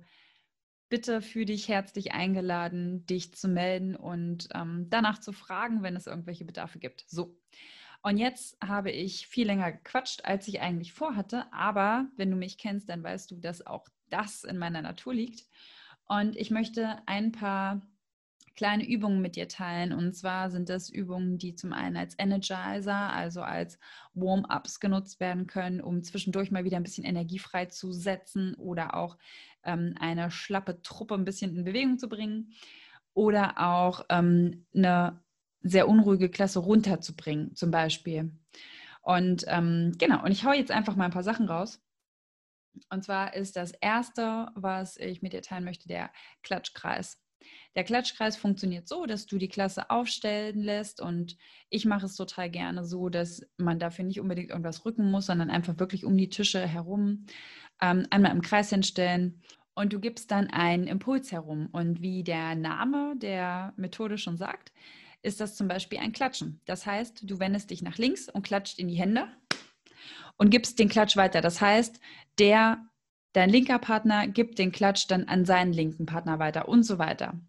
bitte 0.89 1.21
für 1.21 1.45
dich 1.45 1.67
herzlich 1.67 2.11
eingeladen, 2.11 3.05
dich 3.05 3.33
zu 3.33 3.47
melden 3.47 3.95
und 3.95 4.49
ähm, 4.53 4.87
danach 4.89 5.19
zu 5.19 5.31
fragen, 5.31 5.83
wenn 5.83 5.95
es 5.95 6.07
irgendwelche 6.07 6.45
Bedarfe 6.45 6.79
gibt. 6.79 7.05
So. 7.07 7.37
Und 8.01 8.17
jetzt 8.17 8.57
habe 8.65 8.91
ich 8.91 9.27
viel 9.27 9.47
länger 9.47 9.71
gequatscht, 9.73 10.25
als 10.25 10.47
ich 10.47 10.61
eigentlich 10.61 10.93
vorhatte. 10.93 11.51
Aber 11.51 12.07
wenn 12.15 12.31
du 12.31 12.37
mich 12.37 12.57
kennst, 12.57 12.89
dann 12.89 13.03
weißt 13.03 13.31
du, 13.31 13.35
dass 13.35 13.65
auch 13.65 13.87
das 14.09 14.43
in 14.43 14.57
meiner 14.57 14.81
Natur 14.81 15.13
liegt. 15.13 15.45
Und 16.07 16.35
ich 16.35 16.49
möchte 16.49 16.97
ein 17.05 17.31
paar 17.31 17.81
kleine 18.59 18.85
Übungen 18.85 19.21
mit 19.21 19.37
dir 19.37 19.47
teilen. 19.47 19.93
Und 19.93 20.13
zwar 20.13 20.49
sind 20.49 20.67
das 20.67 20.89
Übungen, 20.89 21.37
die 21.37 21.55
zum 21.55 21.71
einen 21.71 21.95
als 21.95 22.15
Energizer, 22.19 22.93
also 22.93 23.41
als 23.41 23.79
Warm-ups 24.15 24.81
genutzt 24.81 25.21
werden 25.21 25.47
können, 25.47 25.79
um 25.79 26.03
zwischendurch 26.03 26.51
mal 26.51 26.65
wieder 26.65 26.75
ein 26.75 26.83
bisschen 26.83 27.05
Energie 27.05 27.39
freizusetzen 27.39 28.55
oder 28.55 28.95
auch 28.95 29.17
ähm, 29.63 29.95
eine 29.99 30.31
schlappe 30.31 30.81
Truppe 30.81 31.15
ein 31.15 31.25
bisschen 31.25 31.55
in 31.55 31.63
Bewegung 31.63 31.97
zu 31.97 32.09
bringen 32.09 32.53
oder 33.13 33.59
auch 33.59 34.05
ähm, 34.09 34.65
eine 34.73 35.21
sehr 35.61 35.87
unruhige 35.87 36.29
Klasse 36.29 36.59
runterzubringen, 36.59 37.55
zum 37.55 37.71
Beispiel. 37.71 38.31
Und 39.01 39.45
ähm, 39.47 39.93
genau, 39.97 40.23
und 40.23 40.31
ich 40.31 40.45
hau 40.45 40.53
jetzt 40.53 40.71
einfach 40.71 40.95
mal 40.95 41.05
ein 41.05 41.11
paar 41.11 41.23
Sachen 41.23 41.47
raus. 41.47 41.81
Und 42.89 43.03
zwar 43.03 43.33
ist 43.33 43.55
das 43.55 43.71
erste, 43.71 44.47
was 44.55 44.97
ich 44.97 45.21
mit 45.21 45.33
dir 45.33 45.41
teilen 45.41 45.65
möchte, 45.65 45.87
der 45.87 46.11
Klatschkreis. 46.43 47.21
Der 47.75 47.83
Klatschkreis 47.83 48.35
funktioniert 48.35 48.87
so, 48.87 49.05
dass 49.05 49.25
du 49.25 49.37
die 49.37 49.47
Klasse 49.47 49.89
aufstellen 49.89 50.61
lässt 50.61 51.01
und 51.01 51.37
ich 51.69 51.85
mache 51.85 52.05
es 52.05 52.15
total 52.15 52.49
gerne 52.49 52.83
so, 52.83 53.09
dass 53.09 53.41
man 53.57 53.79
dafür 53.79 54.05
nicht 54.05 54.19
unbedingt 54.19 54.49
irgendwas 54.49 54.85
rücken 54.85 55.09
muss, 55.11 55.27
sondern 55.27 55.49
einfach 55.49 55.79
wirklich 55.79 56.05
um 56.05 56.17
die 56.17 56.29
Tische 56.29 56.65
herum 56.67 57.25
ähm, 57.81 58.05
einmal 58.09 58.31
im 58.31 58.41
Kreis 58.41 58.69
hinstellen 58.69 59.41
und 59.75 59.93
du 59.93 59.99
gibst 59.99 60.31
dann 60.31 60.47
einen 60.47 60.87
Impuls 60.87 61.31
herum. 61.31 61.69
Und 61.71 62.01
wie 62.01 62.23
der 62.23 62.55
Name 62.55 63.15
der 63.17 63.73
Methode 63.77 64.17
schon 64.17 64.35
sagt, 64.35 64.73
ist 65.21 65.39
das 65.39 65.55
zum 65.55 65.67
Beispiel 65.67 65.99
ein 65.99 66.11
Klatschen. 66.11 66.59
Das 66.65 66.85
heißt, 66.85 67.21
du 67.23 67.39
wendest 67.39 67.69
dich 67.71 67.81
nach 67.81 67.97
links 67.97 68.27
und 68.27 68.43
klatscht 68.43 68.79
in 68.79 68.89
die 68.89 68.95
Hände 68.95 69.27
und 70.37 70.49
gibst 70.49 70.79
den 70.79 70.89
Klatsch 70.89 71.15
weiter. 71.15 71.39
Das 71.41 71.61
heißt, 71.61 71.99
der 72.39 72.88
Dein 73.33 73.49
linker 73.51 73.77
Partner 73.77 74.27
gibt 74.27 74.57
den 74.57 74.71
Klatsch 74.71 75.05
dann 75.07 75.25
an 75.25 75.45
seinen 75.45 75.71
linken 75.71 76.07
Partner 76.07 76.39
weiter 76.39 76.67
und 76.67 76.83
so 76.83 76.97
weiter. 76.97 77.39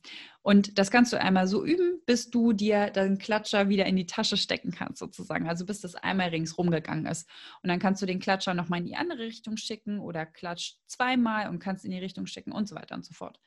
Und 0.43 0.79
das 0.79 0.91
kannst 0.91 1.13
du 1.13 1.21
einmal 1.21 1.47
so 1.47 1.65
üben, 1.65 2.01
bis 2.07 2.31
du 2.31 2.53
dir 2.53 2.91
den 2.91 3.19
Klatscher 3.19 3.69
wieder 3.69 3.87
in 3.87 3.97
die 3.97 4.07
Tasche 4.07 4.37
stecken 4.37 4.73
kannst, 4.73 4.99
sozusagen. 4.99 5.49
Also 5.49 5.65
bis 5.65 5.81
das 5.81 5.95
einmal 5.95 6.29
ringsrum 6.29 6.71
gegangen 6.71 7.07
ist. 7.07 7.29
Und 7.63 7.69
dann 7.69 7.79
kannst 7.79 8.01
du 8.01 8.07
den 8.07 8.21
Klatscher 8.21 8.55
nochmal 8.55 8.81
in 8.81 8.87
die 8.87 8.97
andere 8.97 9.21
Richtung 9.21 9.57
schicken 9.57 10.01
oder 10.01 10.27
klatscht 10.27 10.79
zweimal 10.87 11.49
und 11.49 11.61
kannst 11.61 11.85
in 11.85 11.91
die 11.91 11.99
Richtung 11.99 12.27
schicken 12.27 12.53
und 12.53 12.69
so 12.69 12.75
weiter 12.75 12.95
und 12.95 13.05
so 13.05 13.15
fort. 13.15 13.39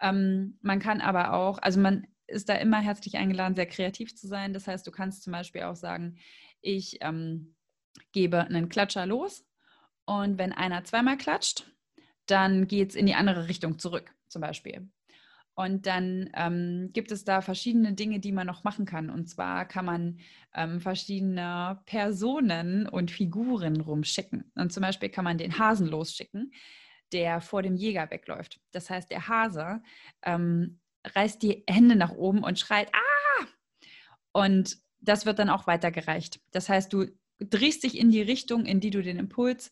Ähm, 0.00 0.58
man 0.62 0.80
kann 0.80 1.00
aber 1.00 1.34
auch, 1.34 1.58
also 1.58 1.80
man 1.80 2.06
ist 2.26 2.48
da 2.48 2.54
immer 2.54 2.80
herzlich 2.80 3.16
eingeladen, 3.16 3.54
sehr 3.54 3.66
kreativ 3.66 4.14
zu 4.16 4.26
sein. 4.26 4.52
Das 4.54 4.66
heißt, 4.66 4.86
du 4.86 4.90
kannst 4.90 5.22
zum 5.22 5.32
Beispiel 5.32 5.62
auch 5.62 5.76
sagen, 5.76 6.16
ich 6.62 6.98
ähm, 7.00 7.54
gebe 8.12 8.40
einen 8.40 8.68
Klatscher 8.68 9.04
los 9.04 9.44
und 10.10 10.38
wenn 10.38 10.52
einer 10.52 10.82
zweimal 10.82 11.16
klatscht, 11.16 11.70
dann 12.26 12.66
geht 12.66 12.90
es 12.90 12.96
in 12.96 13.06
die 13.06 13.14
andere 13.14 13.46
Richtung 13.46 13.78
zurück, 13.78 14.12
zum 14.26 14.42
Beispiel. 14.42 14.90
Und 15.54 15.86
dann 15.86 16.28
ähm, 16.34 16.90
gibt 16.92 17.12
es 17.12 17.24
da 17.24 17.42
verschiedene 17.42 17.92
Dinge, 17.92 18.18
die 18.18 18.32
man 18.32 18.48
noch 18.48 18.64
machen 18.64 18.86
kann. 18.86 19.08
Und 19.08 19.28
zwar 19.28 19.66
kann 19.66 19.84
man 19.84 20.18
ähm, 20.52 20.80
verschiedene 20.80 21.80
Personen 21.86 22.88
und 22.88 23.12
Figuren 23.12 23.80
rumschicken. 23.80 24.50
Und 24.56 24.72
zum 24.72 24.80
Beispiel 24.80 25.10
kann 25.10 25.24
man 25.24 25.38
den 25.38 25.60
Hasen 25.60 25.86
losschicken, 25.86 26.52
der 27.12 27.40
vor 27.40 27.62
dem 27.62 27.76
Jäger 27.76 28.10
wegläuft. 28.10 28.58
Das 28.72 28.90
heißt, 28.90 29.12
der 29.12 29.28
Hase 29.28 29.80
ähm, 30.24 30.80
reißt 31.06 31.40
die 31.40 31.62
Hände 31.68 31.94
nach 31.94 32.12
oben 32.12 32.42
und 32.42 32.58
schreit, 32.58 32.90
ah! 32.92 33.46
Und 34.32 34.76
das 34.98 35.24
wird 35.24 35.38
dann 35.38 35.50
auch 35.50 35.68
weitergereicht. 35.68 36.40
Das 36.50 36.68
heißt, 36.68 36.92
du 36.92 37.06
drehst 37.40 37.82
dich 37.84 37.98
in 37.98 38.10
die 38.10 38.22
Richtung, 38.22 38.66
in 38.66 38.80
die 38.80 38.90
du 38.90 39.02
den 39.02 39.18
Impuls 39.18 39.70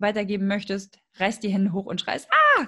weitergeben 0.00 0.46
möchtest, 0.46 0.98
reißt 1.16 1.42
die 1.42 1.50
Hände 1.50 1.72
hoch 1.72 1.86
und 1.86 2.00
schreist, 2.00 2.28
ah! 2.30 2.66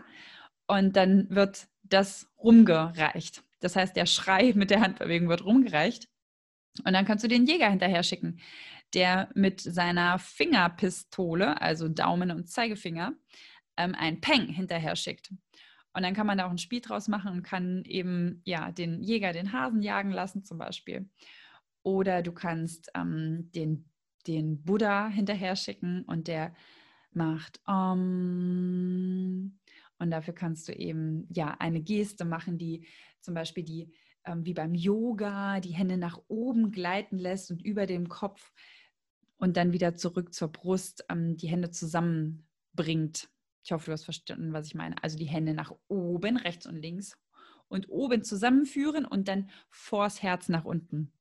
Und 0.67 0.97
dann 0.97 1.29
wird 1.31 1.69
das 1.83 2.31
rumgereicht. 2.39 3.43
Das 3.61 3.77
heißt, 3.77 3.97
der 3.97 4.07
Schrei 4.07 4.53
mit 4.55 4.71
der 4.71 4.81
Handbewegung 4.81 5.29
wird 5.29 5.45
rumgereicht. 5.45 6.09
Und 6.85 6.93
dann 6.93 7.05
kannst 7.05 7.25
du 7.25 7.29
den 7.29 7.47
Jäger 7.47 7.69
hinterher 7.69 8.03
schicken, 8.03 8.41
der 8.95 9.29
mit 9.35 9.61
seiner 9.61 10.19
Fingerpistole, 10.19 11.61
also 11.61 11.89
Daumen 11.89 12.31
und 12.31 12.49
Zeigefinger, 12.49 13.13
ähm, 13.77 13.95
ein 13.99 14.21
Peng 14.21 14.47
hinterher 14.47 14.97
schickt. 14.97 15.33
Und 15.95 16.03
dann 16.03 16.15
kann 16.15 16.27
man 16.27 16.39
da 16.39 16.47
auch 16.47 16.51
ein 16.51 16.59
Spiel 16.59 16.81
draus 16.81 17.09
machen 17.09 17.33
und 17.33 17.43
kann 17.43 17.85
eben 17.85 18.41
ja 18.45 18.73
den 18.73 19.03
Jäger 19.03 19.33
den 19.33 19.53
Hasen 19.53 19.83
jagen 19.83 20.11
lassen 20.11 20.45
zum 20.45 20.59
Beispiel. 20.59 21.09
Oder 21.83 22.23
du 22.23 22.33
kannst 22.33 22.91
ähm, 22.95 23.51
den, 23.55 23.91
den 24.27 24.63
Buddha 24.63 25.09
hinterher 25.09 25.57
schicken 25.57 26.05
und 26.05 26.29
der 26.29 26.55
macht 27.17 27.61
um, 27.67 29.59
und 29.99 30.11
dafür 30.11 30.35
kannst 30.35 30.69
du 30.69 30.73
eben 30.73 31.27
ja 31.31 31.57
eine 31.59 31.81
Geste 31.81 32.25
machen, 32.25 32.59
die 32.59 32.87
zum 33.21 33.35
Beispiel 33.35 33.65
die 33.65 33.93
ähm, 34.25 34.45
wie 34.45 34.55
beim 34.55 34.75
Yoga 34.75 35.61
die 35.61 35.75
Hände 35.75 35.97
nach 35.97 36.21
oben 36.29 36.71
gleiten 36.71 37.19
lässt 37.19 37.51
und 37.51 37.63
über 37.63 37.87
dem 37.87 38.09
Kopf 38.09 38.53
und 39.37 39.57
dann 39.57 39.73
wieder 39.73 39.97
zurück 39.97 40.33
zur 40.35 40.49
Brust 40.49 41.05
ähm, 41.09 41.37
die 41.37 41.49
Hände 41.49 41.71
zusammenbringt. 41.71 43.29
Ich 43.65 43.73
hoffe, 43.73 43.87
du 43.87 43.93
hast 43.93 44.05
verstanden, 44.05 44.53
was 44.53 44.67
ich 44.67 44.75
meine. 44.75 45.03
Also 45.03 45.17
die 45.17 45.27
Hände 45.27 45.55
nach 45.55 45.73
oben, 45.89 46.37
rechts 46.37 46.67
und 46.67 46.77
links 46.77 47.17
und 47.69 47.89
oben 47.89 48.23
zusammenführen 48.23 49.05
und 49.05 49.29
dann 49.29 49.51
vors 49.71 50.23
Herz 50.23 50.49
nach 50.49 50.65
unten. 50.65 51.13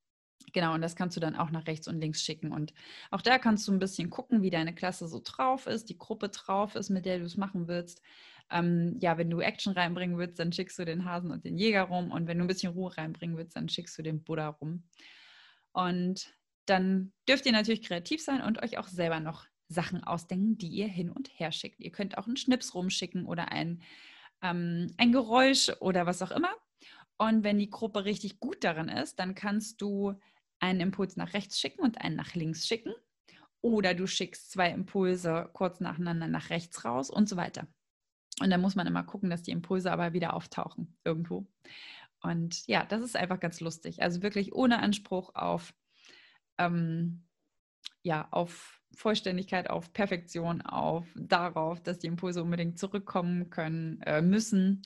Genau, 0.52 0.74
und 0.74 0.82
das 0.82 0.96
kannst 0.96 1.16
du 1.16 1.20
dann 1.20 1.36
auch 1.36 1.50
nach 1.50 1.66
rechts 1.66 1.88
und 1.88 2.00
links 2.00 2.22
schicken. 2.22 2.52
Und 2.52 2.72
auch 3.10 3.22
da 3.22 3.38
kannst 3.38 3.66
du 3.68 3.72
ein 3.72 3.78
bisschen 3.78 4.10
gucken, 4.10 4.42
wie 4.42 4.50
deine 4.50 4.74
Klasse 4.74 5.08
so 5.08 5.20
drauf 5.22 5.66
ist, 5.66 5.88
die 5.88 5.98
Gruppe 5.98 6.28
drauf 6.28 6.74
ist, 6.74 6.90
mit 6.90 7.06
der 7.06 7.18
du 7.18 7.24
es 7.24 7.36
machen 7.36 7.68
willst. 7.68 8.02
Ähm, 8.50 8.96
ja, 9.00 9.16
wenn 9.18 9.30
du 9.30 9.40
Action 9.40 9.72
reinbringen 9.72 10.18
willst, 10.18 10.38
dann 10.38 10.52
schickst 10.52 10.78
du 10.78 10.84
den 10.84 11.04
Hasen 11.04 11.30
und 11.30 11.44
den 11.44 11.56
Jäger 11.56 11.84
rum. 11.84 12.10
Und 12.10 12.26
wenn 12.26 12.38
du 12.38 12.44
ein 12.44 12.48
bisschen 12.48 12.72
Ruhe 12.72 12.96
reinbringen 12.96 13.36
willst, 13.36 13.56
dann 13.56 13.68
schickst 13.68 13.98
du 13.98 14.02
den 14.02 14.22
Buddha 14.22 14.48
rum. 14.48 14.84
Und 15.72 16.34
dann 16.66 17.12
dürft 17.28 17.46
ihr 17.46 17.52
natürlich 17.52 17.82
kreativ 17.82 18.22
sein 18.22 18.42
und 18.42 18.62
euch 18.62 18.78
auch 18.78 18.88
selber 18.88 19.20
noch 19.20 19.46
Sachen 19.68 20.04
ausdenken, 20.04 20.58
die 20.58 20.68
ihr 20.68 20.86
hin 20.86 21.10
und 21.10 21.30
her 21.38 21.50
schickt. 21.50 21.80
Ihr 21.80 21.90
könnt 21.90 22.18
auch 22.18 22.26
einen 22.26 22.36
Schnips 22.36 22.74
rumschicken 22.74 23.24
oder 23.24 23.50
ein, 23.50 23.82
ähm, 24.42 24.88
ein 24.98 25.12
Geräusch 25.12 25.70
oder 25.80 26.06
was 26.06 26.22
auch 26.22 26.30
immer. 26.30 26.50
Und 27.18 27.44
wenn 27.44 27.58
die 27.58 27.70
Gruppe 27.70 28.04
richtig 28.04 28.40
gut 28.40 28.64
darin 28.64 28.88
ist, 28.88 29.18
dann 29.18 29.34
kannst 29.34 29.80
du 29.80 30.14
einen 30.62 30.80
Impuls 30.80 31.16
nach 31.16 31.34
rechts 31.34 31.58
schicken 31.58 31.82
und 31.82 32.00
einen 32.00 32.16
nach 32.16 32.34
links 32.34 32.66
schicken. 32.66 32.94
Oder 33.60 33.94
du 33.94 34.06
schickst 34.06 34.50
zwei 34.50 34.70
Impulse 34.70 35.50
kurz 35.52 35.80
nacheinander 35.80 36.28
nach 36.28 36.50
rechts 36.50 36.84
raus 36.84 37.10
und 37.10 37.28
so 37.28 37.36
weiter. 37.36 37.66
Und 38.40 38.50
dann 38.50 38.60
muss 38.60 38.76
man 38.76 38.86
immer 38.86 39.02
gucken, 39.02 39.28
dass 39.28 39.42
die 39.42 39.50
Impulse 39.50 39.92
aber 39.92 40.12
wieder 40.12 40.34
auftauchen 40.34 40.96
irgendwo. 41.04 41.46
Und 42.22 42.66
ja, 42.66 42.84
das 42.84 43.02
ist 43.02 43.16
einfach 43.16 43.40
ganz 43.40 43.60
lustig. 43.60 44.02
Also 44.02 44.22
wirklich 44.22 44.54
ohne 44.54 44.78
Anspruch 44.78 45.34
auf, 45.34 45.74
ähm, 46.58 47.24
ja, 48.02 48.28
auf 48.30 48.80
Vollständigkeit, 48.94 49.68
auf 49.68 49.92
Perfektion, 49.92 50.62
auf 50.62 51.06
darauf, 51.16 51.82
dass 51.82 51.98
die 51.98 52.06
Impulse 52.06 52.42
unbedingt 52.42 52.78
zurückkommen 52.78 53.50
können, 53.50 54.00
äh, 54.02 54.22
müssen. 54.22 54.82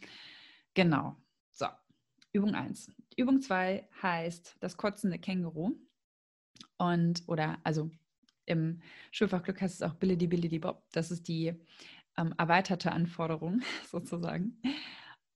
Genau. 0.75 1.17
So, 1.53 1.67
Übung 2.33 2.55
1. 2.55 2.93
Übung 3.17 3.41
2 3.41 3.89
heißt 4.03 4.57
das 4.61 4.77
kotzende 4.77 5.19
Känguru. 5.19 5.73
Und, 6.79 7.25
oder, 7.27 7.59
also 7.65 7.91
im 8.45 8.81
Schulfachglück 9.11 9.61
heißt 9.61 9.75
es 9.75 9.83
auch 9.83 9.95
Billidi 9.95 10.27
Billidi 10.27 10.59
Bob. 10.59 10.85
Das 10.93 11.11
ist 11.11 11.27
die 11.29 11.55
ähm, 12.17 12.35
erweiterte 12.39 12.93
Anforderung 12.93 13.63
sozusagen. 13.91 14.61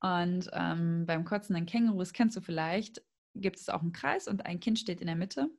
Und 0.00 0.48
ähm, 0.52 1.04
beim 1.06 1.24
kotzenden 1.24 1.66
Känguru, 1.66 1.98
das 1.98 2.12
kennst 2.12 2.36
du 2.36 2.40
vielleicht, 2.40 3.02
gibt 3.34 3.58
es 3.58 3.68
auch 3.68 3.82
einen 3.82 3.92
Kreis 3.92 4.28
und 4.28 4.46
ein 4.46 4.60
Kind 4.60 4.78
steht 4.78 5.00
in 5.00 5.06
der 5.06 5.16
Mitte 5.16 5.50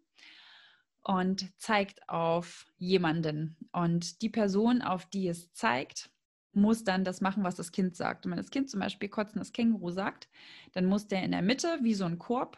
und 1.04 1.52
zeigt 1.60 2.08
auf 2.10 2.66
jemanden. 2.78 3.58
Und 3.72 4.22
die 4.22 4.30
Person, 4.30 4.82
auf 4.82 5.06
die 5.06 5.28
es 5.28 5.52
zeigt, 5.54 6.12
muss 6.54 6.84
dann 6.84 7.04
das 7.04 7.22
machen, 7.22 7.44
was 7.44 7.56
das 7.56 7.72
Kind 7.72 7.96
sagt. 7.96 8.26
Und 8.26 8.32
wenn 8.32 8.38
das 8.38 8.52
Kind 8.52 8.70
zum 8.70 8.80
Beispiel 8.80 9.10
kotzendes 9.10 9.54
Känguru 9.54 9.92
sagt, 9.92 10.30
dann 10.74 10.86
muss 10.86 11.08
der 11.08 11.24
in 11.24 11.32
der 11.32 11.42
Mitte 11.42 11.80
wie 11.82 11.94
so 11.94 12.06
ein 12.06 12.20
Korb 12.20 12.58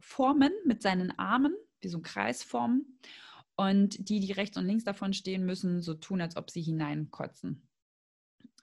formen 0.00 0.52
mit 0.64 0.82
seinen 0.82 1.18
Armen, 1.18 1.54
wie 1.80 1.88
so 1.88 1.98
ein 1.98 2.02
Kreis 2.02 2.42
formen. 2.42 2.98
Und 3.56 4.08
die, 4.08 4.20
die 4.20 4.32
rechts 4.32 4.56
und 4.56 4.66
links 4.66 4.84
davon 4.84 5.12
stehen, 5.12 5.46
müssen 5.46 5.80
so 5.82 5.94
tun, 5.94 6.20
als 6.20 6.36
ob 6.36 6.50
sie 6.50 6.62
hineinkotzen. 6.62 7.66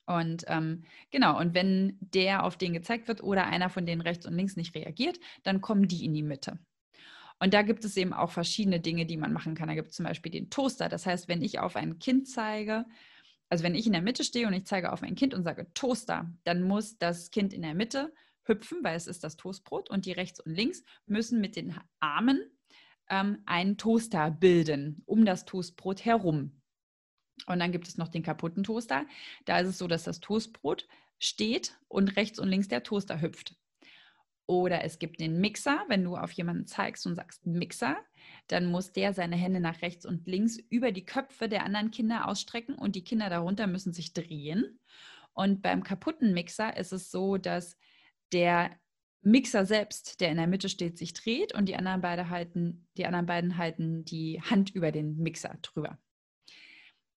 Und 0.06 0.44
ähm, 0.48 0.84
genau, 1.12 1.40
und 1.40 1.54
wenn 1.54 1.98
der 2.02 2.44
auf 2.44 2.58
den 2.58 2.74
gezeigt 2.74 3.08
wird 3.08 3.24
oder 3.24 3.48
einer 3.48 3.70
von 3.70 3.86
denen 3.86 4.02
rechts 4.02 4.26
und 4.26 4.36
links 4.36 4.56
nicht 4.56 4.76
reagiert, 4.76 5.20
dann 5.44 5.62
kommen 5.62 5.88
die 5.88 6.04
in 6.04 6.14
die 6.14 6.24
Mitte. 6.24 6.60
Und 7.40 7.54
da 7.54 7.62
gibt 7.62 7.84
es 7.86 7.98
eben 7.98 8.14
auch 8.14 8.32
verschiedene 8.32 8.80
Dinge, 8.80 9.06
die 9.06 9.18
man 9.18 9.34
machen 9.34 9.56
kann. 9.56 9.68
Da 9.68 9.76
gibt 9.76 9.90
es 9.90 9.96
zum 9.96 10.06
Beispiel 10.06 10.32
den 10.32 10.50
Toaster. 10.50 10.90
Das 10.90 11.06
heißt, 11.06 11.28
wenn 11.28 11.42
ich 11.42 11.60
auf 11.60 11.76
ein 11.76 12.00
Kind 12.00 12.28
zeige, 12.28 12.86
also 13.54 13.64
wenn 13.64 13.76
ich 13.76 13.86
in 13.86 13.94
der 13.94 14.02
Mitte 14.02 14.24
stehe 14.24 14.48
und 14.48 14.54
ich 14.54 14.66
zeige 14.66 14.92
auf 14.92 15.04
ein 15.04 15.14
Kind 15.14 15.36
und 15.36 15.44
sage 15.44 15.72
Toaster, 15.76 16.28
dann 16.44 16.64
muss 16.64 16.98
das 16.98 17.30
Kind 17.30 17.54
in 17.54 17.62
der 17.62 17.76
Mitte 17.76 18.12
hüpfen, 18.46 18.80
weil 18.82 18.96
es 18.96 19.06
ist 19.06 19.24
das 19.24 19.38
Toastbrot 19.38 19.92
und 19.92 20.08
die 20.08 20.12
rechts 20.12 20.40
und 20.40 20.56
links 20.56 20.84
müssen 21.06 21.40
mit 21.40 21.56
den 21.56 21.80
Armen 22.00 22.42
ähm, 23.12 23.44
einen 23.46 23.78
Toaster 23.78 24.32
bilden 24.32 25.04
um 25.06 25.24
das 25.24 25.46
Toastbrot 25.46 26.04
herum. 26.04 26.64
Und 27.46 27.60
dann 27.60 27.72
gibt 27.72 27.88
es 27.88 28.00
noch 28.00 28.08
den 28.08 28.24
kaputten 28.24 28.64
Toaster. 28.64 29.06
Da 29.46 29.60
ist 29.60 29.68
es 29.68 29.78
so, 29.78 29.88
dass 29.88 30.04
das 30.04 30.20
Toastbrot 30.20 30.88
steht 31.20 31.78
und 31.88 32.16
rechts 32.16 32.40
und 32.40 32.48
links 32.48 32.70
der 32.70 32.82
Toaster 32.82 33.22
hüpft. 33.22 33.56
Oder 34.48 34.84
es 34.84 34.98
gibt 34.98 35.20
den 35.20 35.40
Mixer, 35.40 35.86
wenn 35.90 36.04
du 36.04 36.18
auf 36.18 36.32
jemanden 36.32 36.66
zeigst 36.66 37.06
und 37.06 37.14
sagst 37.14 37.46
Mixer, 37.46 37.98
dann 38.48 38.66
muss 38.66 38.92
der 38.92 39.14
seine 39.14 39.36
Hände 39.36 39.60
nach 39.60 39.82
rechts 39.82 40.06
und 40.06 40.28
links 40.28 40.58
über 40.70 40.92
die 40.92 41.06
Köpfe 41.06 41.50
der 41.50 41.64
anderen 41.64 41.92
Kinder 41.92 42.28
ausstrecken 42.28 42.76
und 42.76 42.96
die 42.96 43.04
Kinder 43.04 43.30
darunter 43.30 43.68
müssen 43.68 43.94
sich 43.94 44.14
drehen. 44.14 44.80
Und 45.34 45.62
beim 45.62 45.84
kaputten 45.84 46.34
Mixer 46.34 46.78
ist 46.78 46.94
es 46.94 47.10
so, 47.10 47.38
dass 47.38 47.78
der 48.32 48.72
Mixer 49.22 49.66
selbst, 49.66 50.20
der 50.20 50.32
in 50.32 50.38
der 50.38 50.48
Mitte 50.48 50.70
steht, 50.70 50.98
sich 50.98 51.14
dreht 51.14 51.54
und 51.54 51.68
die 51.68 51.76
anderen, 51.76 52.02
beide 52.02 52.30
halten, 52.30 52.88
die 52.98 53.06
anderen 53.06 53.26
beiden 53.26 53.58
halten 53.58 54.04
die 54.04 54.42
Hand 54.42 54.72
über 54.72 54.92
den 54.92 55.18
Mixer 55.18 55.58
drüber. 55.62 55.98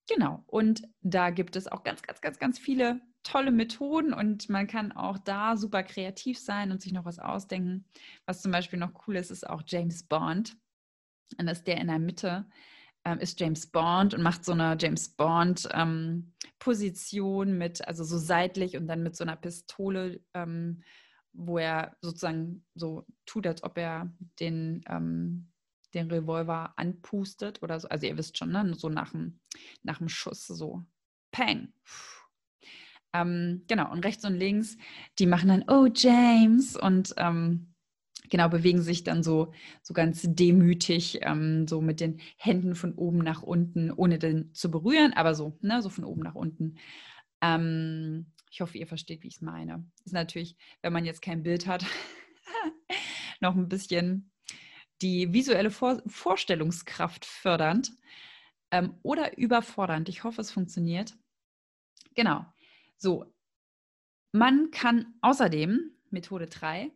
Genau, 0.08 0.44
und 0.46 0.82
da 1.00 1.30
gibt 1.30 1.56
es 1.56 1.66
auch 1.66 1.82
ganz, 1.82 2.02
ganz, 2.02 2.20
ganz, 2.20 2.38
ganz 2.38 2.58
viele 2.60 3.00
tolle 3.24 3.50
Methoden 3.50 4.12
und 4.12 4.48
man 4.48 4.68
kann 4.68 4.92
auch 4.92 5.18
da 5.18 5.56
super 5.56 5.82
kreativ 5.82 6.38
sein 6.38 6.70
und 6.70 6.80
sich 6.80 6.92
noch 6.92 7.04
was 7.04 7.18
ausdenken. 7.18 7.84
Was 8.24 8.40
zum 8.40 8.52
Beispiel 8.52 8.78
noch 8.78 8.92
cool 9.06 9.16
ist, 9.16 9.32
ist 9.32 9.48
auch 9.48 9.62
James 9.66 10.04
Bond. 10.04 10.56
Und 11.38 11.46
das 11.46 11.58
ist 11.58 11.66
der 11.66 11.78
in 11.78 11.88
der 11.88 11.98
Mitte 11.98 12.46
ähm, 13.04 13.18
ist 13.20 13.38
James 13.38 13.66
Bond 13.68 14.14
und 14.14 14.22
macht 14.22 14.44
so 14.44 14.52
eine 14.52 14.76
James 14.78 15.08
Bond 15.08 15.68
ähm, 15.72 16.32
Position 16.58 17.56
mit, 17.56 17.86
also 17.86 18.02
so 18.02 18.18
seitlich 18.18 18.76
und 18.76 18.88
dann 18.88 19.02
mit 19.02 19.16
so 19.16 19.22
einer 19.22 19.36
Pistole, 19.36 20.20
ähm, 20.34 20.82
wo 21.32 21.58
er 21.58 21.96
sozusagen 22.00 22.64
so 22.74 23.06
tut, 23.24 23.46
als 23.46 23.62
ob 23.62 23.78
er 23.78 24.10
den 24.40 24.82
ähm, 24.88 25.52
den 25.94 26.10
Revolver 26.10 26.74
anpustet 26.76 27.62
oder 27.62 27.80
so. 27.80 27.88
Also 27.88 28.06
ihr 28.06 28.16
wisst 28.18 28.38
schon, 28.38 28.50
ne? 28.50 28.74
so 28.74 28.88
nach 28.88 29.12
dem, 29.12 29.40
nach 29.82 29.98
dem 29.98 30.08
Schuss, 30.08 30.46
so 30.46 30.84
Peng. 31.32 31.72
Ähm, 33.12 33.64
genau, 33.66 33.90
und 33.90 34.04
rechts 34.04 34.24
und 34.24 34.34
links, 34.34 34.76
die 35.18 35.26
machen 35.26 35.48
dann, 35.48 35.64
oh 35.68 35.88
James, 35.92 36.76
und 36.76 37.14
ähm, 37.16 37.72
genau, 38.30 38.48
bewegen 38.48 38.82
sich 38.82 39.04
dann 39.04 39.22
so, 39.22 39.52
so 39.82 39.94
ganz 39.94 40.22
demütig, 40.24 41.20
ähm, 41.22 41.66
so 41.68 41.80
mit 41.80 42.00
den 42.00 42.20
Händen 42.36 42.74
von 42.74 42.94
oben 42.94 43.18
nach 43.18 43.42
unten, 43.42 43.90
ohne 43.92 44.18
den 44.18 44.52
zu 44.54 44.70
berühren, 44.70 45.12
aber 45.12 45.34
so, 45.34 45.58
ne, 45.60 45.82
so 45.82 45.88
von 45.88 46.04
oben 46.04 46.22
nach 46.22 46.34
unten. 46.34 46.76
Ähm, 47.40 48.32
ich 48.50 48.60
hoffe, 48.60 48.78
ihr 48.78 48.86
versteht, 48.86 49.22
wie 49.22 49.28
ich 49.28 49.36
es 49.36 49.42
meine. 49.42 49.84
Ist 50.04 50.12
natürlich, 50.12 50.56
wenn 50.82 50.92
man 50.92 51.04
jetzt 51.04 51.22
kein 51.22 51.42
Bild 51.42 51.66
hat, 51.66 51.84
noch 53.40 53.54
ein 53.54 53.68
bisschen 53.68 54.30
die 55.02 55.32
visuelle 55.32 55.70
Vor 55.70 56.02
Vorstellungskraft 56.06 57.24
fördernd 57.24 57.92
ähm, 58.70 58.94
oder 59.02 59.36
überfordernd. 59.36 60.08
Ich 60.08 60.24
hoffe, 60.24 60.40
es 60.40 60.50
funktioniert. 60.50 61.14
Genau. 62.14 62.46
So. 62.96 63.26
Man 64.32 64.70
kann 64.70 65.14
außerdem, 65.20 65.92
Methode 66.10 66.46
3, 66.46 66.90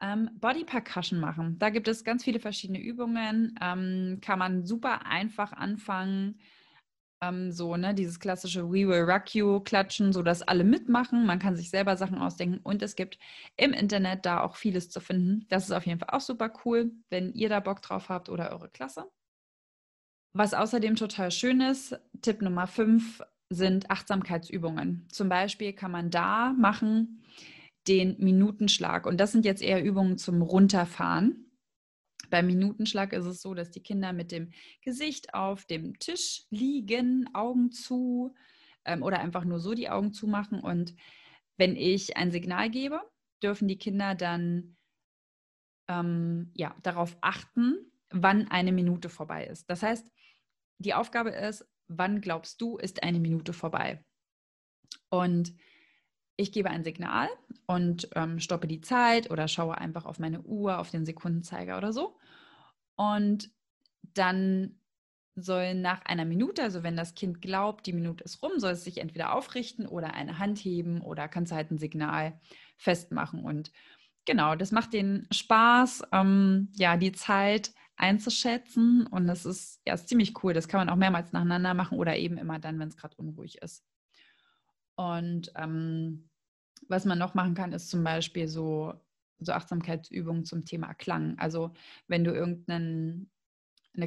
ähm, 0.00 0.30
Body 0.34 0.64
Percussion 0.64 1.18
machen. 1.20 1.58
Da 1.58 1.70
gibt 1.70 1.88
es 1.88 2.04
ganz 2.04 2.24
viele 2.24 2.40
verschiedene 2.40 2.80
Übungen. 2.80 3.58
Ähm, 3.60 4.18
kann 4.20 4.38
man 4.38 4.64
super 4.64 5.06
einfach 5.06 5.52
anfangen. 5.52 6.38
Ähm, 7.22 7.50
so, 7.50 7.76
ne, 7.76 7.94
dieses 7.94 8.20
klassische 8.20 8.68
We 8.68 8.86
Will 8.86 9.02
Rock 9.02 9.34
You 9.34 9.60
klatschen, 9.60 10.12
sodass 10.12 10.42
alle 10.42 10.64
mitmachen. 10.64 11.24
Man 11.24 11.38
kann 11.38 11.56
sich 11.56 11.70
selber 11.70 11.96
Sachen 11.96 12.18
ausdenken 12.18 12.60
und 12.62 12.82
es 12.82 12.94
gibt 12.94 13.18
im 13.56 13.72
Internet 13.72 14.26
da 14.26 14.42
auch 14.42 14.56
vieles 14.56 14.90
zu 14.90 15.00
finden. 15.00 15.46
Das 15.48 15.64
ist 15.64 15.72
auf 15.72 15.86
jeden 15.86 15.98
Fall 15.98 16.10
auch 16.14 16.20
super 16.20 16.52
cool, 16.64 16.92
wenn 17.08 17.32
ihr 17.32 17.48
da 17.48 17.60
Bock 17.60 17.80
drauf 17.80 18.08
habt 18.10 18.28
oder 18.28 18.52
eure 18.52 18.68
Klasse. 18.68 19.10
Was 20.34 20.52
außerdem 20.52 20.96
total 20.96 21.30
schön 21.30 21.62
ist, 21.62 21.98
Tipp 22.20 22.42
Nummer 22.42 22.66
5 22.66 23.22
sind 23.48 23.90
Achtsamkeitsübungen. 23.90 25.06
Zum 25.10 25.30
Beispiel 25.30 25.72
kann 25.72 25.92
man 25.92 26.10
da 26.10 26.52
machen 26.52 27.22
den 27.88 28.16
Minutenschlag. 28.18 29.06
Und 29.06 29.18
das 29.18 29.32
sind 29.32 29.44
jetzt 29.44 29.62
eher 29.62 29.82
Übungen 29.82 30.18
zum 30.18 30.42
Runterfahren. 30.42 31.50
Beim 32.30 32.46
Minutenschlag 32.46 33.12
ist 33.12 33.24
es 33.24 33.40
so, 33.40 33.54
dass 33.54 33.70
die 33.70 33.82
Kinder 33.82 34.12
mit 34.12 34.32
dem 34.32 34.50
Gesicht 34.82 35.34
auf 35.34 35.64
dem 35.64 35.98
Tisch 35.98 36.44
liegen, 36.50 37.28
Augen 37.34 37.70
zu 37.70 38.34
ähm, 38.84 39.02
oder 39.02 39.20
einfach 39.20 39.44
nur 39.44 39.60
so 39.60 39.74
die 39.74 39.88
Augen 39.88 40.12
zumachen. 40.12 40.60
Und 40.60 40.94
wenn 41.56 41.76
ich 41.76 42.16
ein 42.16 42.32
Signal 42.32 42.70
gebe, 42.70 43.00
dürfen 43.42 43.68
die 43.68 43.78
Kinder 43.78 44.14
dann 44.14 44.76
ähm, 45.88 46.50
ja, 46.54 46.74
darauf 46.82 47.16
achten, 47.20 47.92
wann 48.10 48.48
eine 48.48 48.72
Minute 48.72 49.08
vorbei 49.08 49.46
ist. 49.46 49.68
Das 49.70 49.82
heißt, 49.82 50.08
die 50.78 50.94
Aufgabe 50.94 51.30
ist, 51.30 51.64
wann 51.88 52.20
glaubst 52.20 52.60
du, 52.60 52.76
ist 52.76 53.02
eine 53.02 53.20
Minute 53.20 53.52
vorbei? 53.52 54.04
Und 55.08 55.54
ich 56.36 56.52
gebe 56.52 56.70
ein 56.70 56.84
Signal 56.84 57.28
und 57.66 58.08
ähm, 58.14 58.40
stoppe 58.40 58.66
die 58.66 58.80
Zeit 58.80 59.30
oder 59.30 59.48
schaue 59.48 59.78
einfach 59.78 60.04
auf 60.04 60.18
meine 60.18 60.42
Uhr, 60.42 60.78
auf 60.78 60.90
den 60.90 61.06
Sekundenzeiger 61.06 61.78
oder 61.78 61.92
so. 61.92 62.16
Und 62.96 63.50
dann 64.14 64.78
soll 65.34 65.74
nach 65.74 66.02
einer 66.04 66.24
Minute, 66.24 66.62
also 66.62 66.82
wenn 66.82 66.96
das 66.96 67.14
Kind 67.14 67.42
glaubt, 67.42 67.86
die 67.86 67.92
Minute 67.92 68.24
ist 68.24 68.42
rum, 68.42 68.52
soll 68.56 68.72
es 68.72 68.84
sich 68.84 68.98
entweder 68.98 69.34
aufrichten 69.34 69.86
oder 69.86 70.14
eine 70.14 70.38
Hand 70.38 70.58
heben 70.58 71.02
oder 71.02 71.28
kannst 71.28 71.52
halt 71.52 71.70
ein 71.70 71.78
Signal 71.78 72.40
festmachen. 72.78 73.44
Und 73.44 73.70
genau, 74.24 74.54
das 74.56 74.72
macht 74.72 74.94
den 74.94 75.26
Spaß, 75.30 76.04
ähm, 76.12 76.70
ja, 76.76 76.96
die 76.96 77.12
Zeit 77.12 77.72
einzuschätzen. 77.96 79.06
Und 79.06 79.26
das 79.26 79.44
ist 79.44 79.80
ja 79.86 79.94
ist 79.94 80.08
ziemlich 80.08 80.42
cool. 80.42 80.54
Das 80.54 80.68
kann 80.68 80.80
man 80.80 80.88
auch 80.88 80.96
mehrmals 80.96 81.32
nacheinander 81.32 81.74
machen 81.74 81.98
oder 81.98 82.16
eben 82.16 82.38
immer 82.38 82.58
dann, 82.58 82.78
wenn 82.78 82.88
es 82.88 82.96
gerade 82.96 83.16
unruhig 83.16 83.58
ist. 83.62 83.84
Und 84.96 85.52
ähm, 85.54 86.28
was 86.88 87.04
man 87.04 87.18
noch 87.18 87.34
machen 87.34 87.54
kann, 87.54 87.72
ist 87.72 87.90
zum 87.90 88.02
Beispiel 88.02 88.48
so, 88.48 88.94
so 89.38 89.52
Achtsamkeitsübungen 89.52 90.44
zum 90.44 90.64
Thema 90.64 90.94
Klang. 90.94 91.38
Also 91.38 91.72
wenn 92.08 92.24
du 92.24 92.32
irgendeine 92.32 93.28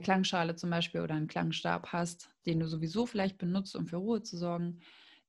Klangschale 0.01 0.55
zum 0.55 0.69
Beispiel 0.69 1.01
oder 1.01 1.15
einen 1.15 1.27
Klangstab 1.27 1.93
hast, 1.93 2.29
den 2.45 2.59
du 2.59 2.67
sowieso 2.67 3.05
vielleicht 3.05 3.37
benutzt, 3.37 3.75
um 3.75 3.87
für 3.87 3.97
Ruhe 3.97 4.21
zu 4.23 4.37
sorgen, 4.37 4.79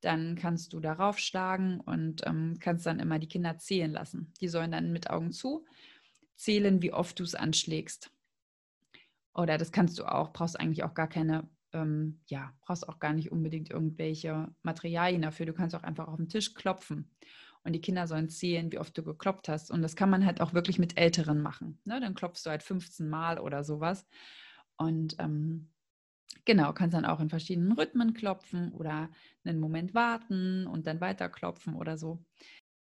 dann 0.01 0.35
kannst 0.35 0.73
du 0.73 0.81
darauf 0.81 1.19
schlagen 1.19 1.81
und 1.81 2.27
ähm, 2.27 2.57
kannst 2.59 2.87
dann 2.87 3.01
immer 3.01 3.19
die 3.19 3.29
Kinder 3.29 3.59
zählen 3.59 3.93
lassen. 3.93 4.33
Die 4.41 4.49
sollen 4.49 4.73
dann 4.73 4.93
mit 4.93 5.11
Augen 5.11 5.33
zu 5.33 5.67
zählen, 6.37 6.81
wie 6.81 6.93
oft 6.93 7.19
du 7.19 7.23
es 7.23 7.35
anschlägst. 7.35 8.11
Oder 9.35 9.59
das 9.59 9.73
kannst 9.73 9.99
du 9.99 10.05
auch, 10.05 10.33
brauchst 10.33 10.59
eigentlich 10.59 10.85
auch 10.85 10.95
gar 10.95 11.09
keine 11.09 11.49
ähm, 11.73 12.21
ja, 12.27 12.53
brauchst 12.63 12.89
auch 12.89 12.99
gar 12.99 13.13
nicht 13.13 13.33
unbedingt 13.33 13.71
irgendwelche 13.71 14.49
Materialien 14.63 15.23
dafür. 15.23 15.47
Du 15.47 15.53
kannst 15.53 15.75
auch 15.75 15.83
einfach 15.83 16.09
auf 16.09 16.17
den 16.17 16.29
Tisch 16.29 16.55
klopfen. 16.55 17.11
Und 17.63 17.75
die 17.75 17.81
Kinder 17.81 18.07
sollen 18.07 18.29
sehen, 18.31 18.73
wie 18.73 18.79
oft 18.79 18.97
du 18.97 19.03
geklopft 19.03 19.49
hast. 19.49 19.71
Und 19.71 19.83
das 19.83 19.97
kann 19.97 20.09
man 20.11 20.25
halt 20.25 20.41
auch 20.41 20.55
wirklich 20.55 20.79
mit 20.79 20.99
Älteren 20.99 21.43
machen. 21.43 21.79
Ne? 21.85 22.01
Dann 22.01 22.15
klopfst 22.15 22.45
du 22.45 22.51
halt 22.51 22.63
15 22.63 23.09
Mal 23.09 23.39
oder 23.39 23.65
sowas. 23.65 24.07
Und 24.77 25.17
ähm, 25.19 25.69
genau, 26.47 26.73
kannst 26.73 26.95
dann 26.95 27.05
auch 27.05 27.21
in 27.21 27.29
verschiedenen 27.29 27.73
Rhythmen 27.73 28.15
klopfen 28.15 28.73
oder 28.73 29.11
einen 29.45 29.61
Moment 29.61 29.95
warten 29.95 30.67
und 30.67 30.87
dann 30.87 31.01
weiter 31.03 31.29
klopfen 31.29 31.75
oder 31.75 31.99
so. 31.99 32.25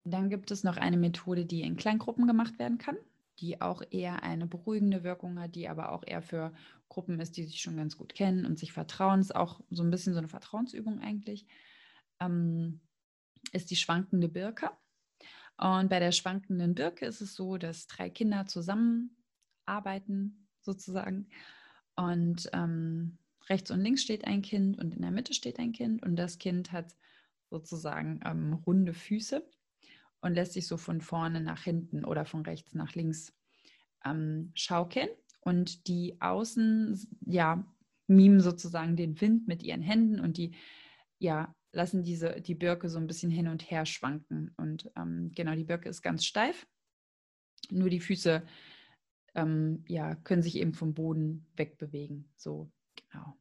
Dann 0.04 0.30
gibt 0.30 0.52
es 0.52 0.64
noch 0.64 0.78
eine 0.78 0.98
Methode, 0.98 1.46
die 1.46 1.62
in 1.62 1.76
Kleingruppen 1.76 2.28
gemacht 2.28 2.60
werden 2.60 2.78
kann 2.78 2.98
die 3.40 3.62
auch 3.62 3.82
eher 3.90 4.24
eine 4.24 4.48
beruhigende 4.48 5.04
Wirkung 5.04 5.40
hat, 5.40 5.56
die 5.56 5.70
aber 5.70 5.92
auch 5.92 6.04
eher 6.06 6.22
für 6.22 6.54
Gruppen 6.90 7.20
ist, 7.20 7.38
die 7.38 7.46
sich 7.46 7.62
schon 7.62 7.78
ganz 7.78 7.98
gut 7.98 8.14
kennen 8.14 8.46
und 8.46 8.60
sich 8.60 8.74
vertrauen. 8.74 9.22
Ist 9.22 9.36
auch 9.36 9.62
so 9.70 9.84
ein 9.84 9.92
bisschen 9.92 10.14
so 10.14 10.20
eine 10.20 10.28
Vertrauensübung 10.28 11.00
eigentlich. 11.00 11.46
Ähm, 12.20 12.82
ist 13.52 13.72
die 13.72 13.76
schwankende 13.76 14.28
Birke. 14.28 14.72
Und 15.58 15.90
bei 15.90 16.00
der 16.00 16.12
schwankenden 16.12 16.76
Birke 16.76 17.06
ist 17.06 17.22
es 17.22 17.36
so, 17.36 17.58
dass 17.58 17.88
drei 17.88 18.10
Kinder 18.10 18.46
zusammenarbeiten, 18.46 20.48
sozusagen. 20.62 21.28
Und 21.96 22.50
ähm, 22.54 23.18
rechts 23.50 23.72
und 23.72 23.82
links 23.82 24.02
steht 24.02 24.26
ein 24.26 24.42
Kind 24.42 24.78
und 24.78 24.94
in 24.94 25.02
der 25.02 25.12
Mitte 25.12 25.34
steht 25.34 25.60
ein 25.60 25.74
Kind. 25.74 26.04
Und 26.04 26.16
das 26.16 26.38
Kind 26.38 26.72
hat 26.72 26.96
sozusagen 27.50 28.22
ähm, 28.26 28.54
runde 28.66 28.94
Füße 28.94 29.46
und 30.22 30.34
lässt 30.34 30.54
sich 30.54 30.68
so 30.68 30.78
von 30.78 31.02
vorne 31.02 31.42
nach 31.42 31.64
hinten 31.64 32.06
oder 32.06 32.26
von 32.26 32.42
rechts 32.42 32.74
nach 32.74 32.96
links 32.96 33.34
ähm, 34.06 34.52
schaukeln. 34.56 35.10
Und 35.42 35.88
die 35.88 36.18
Außen, 36.20 37.00
ja, 37.26 37.66
mimen 38.08 38.42
sozusagen 38.42 38.96
den 38.96 39.20
Wind 39.22 39.48
mit 39.48 39.64
ihren 39.64 39.82
Händen 39.82 40.20
und 40.20 40.38
die, 40.38 40.56
ja, 41.20 41.56
lassen 41.72 42.04
diese, 42.04 42.42
die 42.42 42.56
Birke 42.56 42.90
so 42.90 42.98
ein 42.98 43.08
bisschen 43.08 43.32
hin 43.32 43.48
und 43.48 43.70
her 43.70 43.86
schwanken. 43.86 44.52
Und 44.58 44.92
ähm, 44.98 45.32
genau, 45.36 45.56
die 45.56 45.64
Birke 45.64 45.90
ist 45.90 46.02
ganz 46.02 46.26
steif. 46.26 46.68
Nur 47.70 47.90
die 47.90 48.00
Füße, 48.00 48.44
ähm, 49.36 49.84
ja, 49.88 50.16
können 50.16 50.42
sich 50.42 50.56
eben 50.58 50.74
vom 50.74 50.94
Boden 50.94 51.46
wegbewegen. 51.56 52.32
So, 52.36 52.72
genau. 52.96 53.38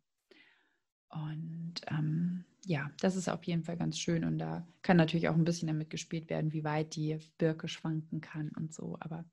Und 1.10 1.74
ähm, 1.88 2.44
ja, 2.66 2.90
das 3.00 3.16
ist 3.16 3.28
auf 3.28 3.44
jeden 3.44 3.64
Fall 3.64 3.76
ganz 3.76 3.98
schön 3.98 4.24
und 4.24 4.38
da 4.38 4.66
kann 4.82 4.98
natürlich 4.98 5.28
auch 5.28 5.34
ein 5.34 5.44
bisschen 5.44 5.68
damit 5.68 5.88
gespielt 5.88 6.28
werden, 6.28 6.52
wie 6.52 6.64
weit 6.64 6.96
die 6.96 7.18
Birke 7.38 7.66
schwanken 7.68 8.20
kann 8.20 8.50
und 8.56 8.74
so. 8.74 8.96
Aber 9.00 9.24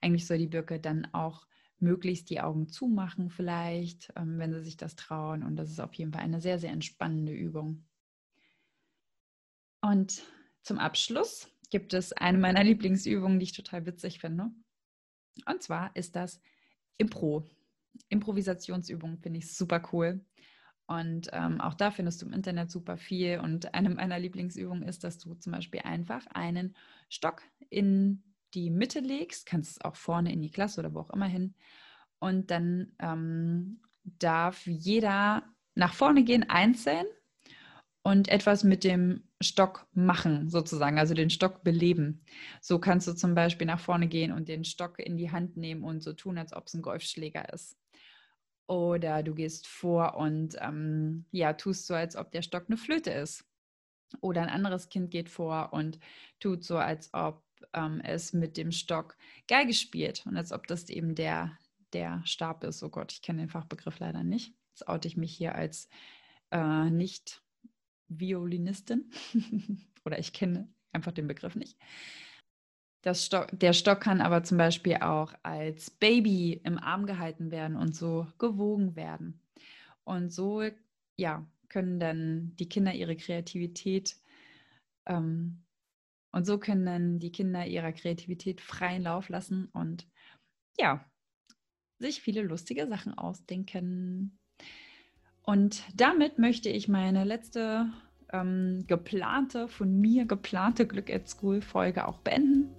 eigentlich 0.00 0.26
soll 0.26 0.38
die 0.38 0.46
Birke 0.46 0.80
dann 0.80 1.06
auch 1.12 1.46
möglichst 1.78 2.30
die 2.30 2.40
Augen 2.40 2.68
zumachen, 2.68 3.30
vielleicht, 3.30 4.12
ähm, 4.16 4.38
wenn 4.38 4.52
sie 4.52 4.62
sich 4.62 4.76
das 4.76 4.96
trauen. 4.96 5.42
Und 5.42 5.56
das 5.56 5.70
ist 5.70 5.80
auf 5.80 5.94
jeden 5.94 6.12
Fall 6.12 6.22
eine 6.22 6.40
sehr, 6.40 6.58
sehr 6.58 6.70
entspannende 6.70 7.32
Übung. 7.32 7.84
Und 9.82 10.22
zum 10.62 10.78
Abschluss 10.78 11.48
gibt 11.70 11.94
es 11.94 12.12
eine 12.12 12.38
meiner 12.38 12.64
Lieblingsübungen, 12.64 13.38
die 13.38 13.44
ich 13.44 13.52
total 13.52 13.86
witzig 13.86 14.20
finde. 14.20 14.50
Und 15.46 15.62
zwar 15.62 15.94
ist 15.96 16.16
das 16.16 16.40
Impro. 16.98 17.48
Improvisationsübung 18.08 19.18
finde 19.18 19.38
ich 19.38 19.52
super 19.52 19.82
cool. 19.92 20.24
Und 20.90 21.28
ähm, 21.32 21.60
auch 21.60 21.74
da 21.74 21.92
findest 21.92 22.20
du 22.20 22.26
im 22.26 22.32
Internet 22.32 22.68
super 22.68 22.96
viel. 22.96 23.38
Und 23.38 23.74
eine 23.74 23.90
meiner 23.90 24.18
Lieblingsübungen 24.18 24.82
ist, 24.82 25.04
dass 25.04 25.18
du 25.18 25.34
zum 25.34 25.52
Beispiel 25.52 25.82
einfach 25.84 26.26
einen 26.34 26.74
Stock 27.08 27.42
in 27.68 28.24
die 28.54 28.70
Mitte 28.70 28.98
legst, 28.98 29.46
kannst 29.46 29.70
es 29.70 29.84
auch 29.84 29.94
vorne 29.94 30.32
in 30.32 30.42
die 30.42 30.50
Klasse 30.50 30.80
oder 30.80 30.92
wo 30.92 30.98
auch 30.98 31.10
immer 31.10 31.28
hin. 31.28 31.54
Und 32.18 32.50
dann 32.50 32.90
ähm, 32.98 33.80
darf 34.02 34.66
jeder 34.66 35.44
nach 35.76 35.94
vorne 35.94 36.24
gehen, 36.24 36.50
einzeln 36.50 37.06
und 38.02 38.26
etwas 38.26 38.64
mit 38.64 38.82
dem 38.82 39.22
Stock 39.40 39.86
machen, 39.92 40.48
sozusagen, 40.48 40.98
also 40.98 41.14
den 41.14 41.30
Stock 41.30 41.62
beleben. 41.62 42.24
So 42.60 42.80
kannst 42.80 43.06
du 43.06 43.12
zum 43.12 43.36
Beispiel 43.36 43.68
nach 43.68 43.78
vorne 43.78 44.08
gehen 44.08 44.32
und 44.32 44.48
den 44.48 44.64
Stock 44.64 44.98
in 44.98 45.16
die 45.16 45.30
Hand 45.30 45.56
nehmen 45.56 45.84
und 45.84 46.02
so 46.02 46.14
tun, 46.14 46.36
als 46.36 46.52
ob 46.52 46.66
es 46.66 46.74
ein 46.74 46.82
Golfschläger 46.82 47.52
ist. 47.54 47.76
Oder 48.70 49.24
du 49.24 49.34
gehst 49.34 49.66
vor 49.66 50.14
und 50.14 50.56
ähm, 50.60 51.24
ja, 51.32 51.54
tust 51.54 51.88
so, 51.88 51.94
als 51.94 52.14
ob 52.14 52.30
der 52.30 52.42
Stock 52.42 52.66
eine 52.68 52.76
Flöte 52.76 53.10
ist. 53.10 53.44
Oder 54.20 54.42
ein 54.42 54.48
anderes 54.48 54.88
Kind 54.88 55.10
geht 55.10 55.28
vor 55.28 55.72
und 55.72 55.98
tut 56.38 56.62
so, 56.62 56.78
als 56.78 57.12
ob 57.12 57.42
ähm, 57.72 58.00
es 58.04 58.32
mit 58.32 58.56
dem 58.56 58.70
Stock 58.70 59.16
Geige 59.48 59.74
spielt 59.74 60.24
und 60.24 60.36
als 60.36 60.52
ob 60.52 60.68
das 60.68 60.88
eben 60.88 61.16
der, 61.16 61.58
der 61.92 62.22
Stab 62.24 62.62
ist. 62.62 62.84
Oh 62.84 62.90
Gott, 62.90 63.12
ich 63.12 63.22
kenne 63.22 63.40
den 63.40 63.48
Fachbegriff 63.48 63.98
leider 63.98 64.22
nicht. 64.22 64.54
Jetzt 64.68 64.86
oute 64.86 65.08
ich 65.08 65.16
mich 65.16 65.36
hier 65.36 65.56
als 65.56 65.88
äh, 66.52 66.90
nicht 66.90 67.42
Violinistin 68.06 69.10
oder 70.04 70.20
ich 70.20 70.32
kenne 70.32 70.72
einfach 70.92 71.10
den 71.10 71.26
Begriff 71.26 71.56
nicht. 71.56 71.76
Stock, 73.14 73.48
der 73.52 73.72
Stock 73.72 74.00
kann 74.00 74.20
aber 74.20 74.42
zum 74.42 74.58
Beispiel 74.58 74.96
auch 74.96 75.32
als 75.42 75.90
Baby 75.90 76.60
im 76.64 76.78
Arm 76.78 77.06
gehalten 77.06 77.50
werden 77.50 77.76
und 77.76 77.94
so 77.94 78.26
gewogen 78.38 78.96
werden. 78.96 79.40
Und 80.04 80.32
so, 80.32 80.62
ja, 81.16 81.46
können 81.68 82.00
dann 82.00 82.52
die 82.56 82.68
Kinder 82.68 82.92
ihre 82.92 83.16
Kreativität 83.16 84.16
ähm, 85.06 85.62
und 86.32 86.46
so 86.46 86.58
können 86.58 86.86
dann 86.86 87.18
die 87.18 87.32
Kinder 87.32 87.66
ihrer 87.66 87.92
Kreativität 87.92 88.60
freien 88.60 89.02
Lauf 89.02 89.28
lassen 89.28 89.66
und 89.72 90.06
ja, 90.78 91.04
sich 91.98 92.22
viele 92.22 92.42
lustige 92.42 92.86
Sachen 92.86 93.14
ausdenken. 93.14 94.38
Und 95.42 95.82
damit 95.94 96.38
möchte 96.38 96.68
ich 96.68 96.88
meine 96.88 97.24
letzte 97.24 97.90
ähm, 98.32 98.84
geplante, 98.86 99.68
von 99.68 100.00
mir 100.00 100.24
geplante 100.24 100.86
Glück 100.86 101.12
at 101.12 101.28
School 101.28 101.60
Folge 101.60 102.06
auch 102.06 102.18
beenden. 102.18 102.70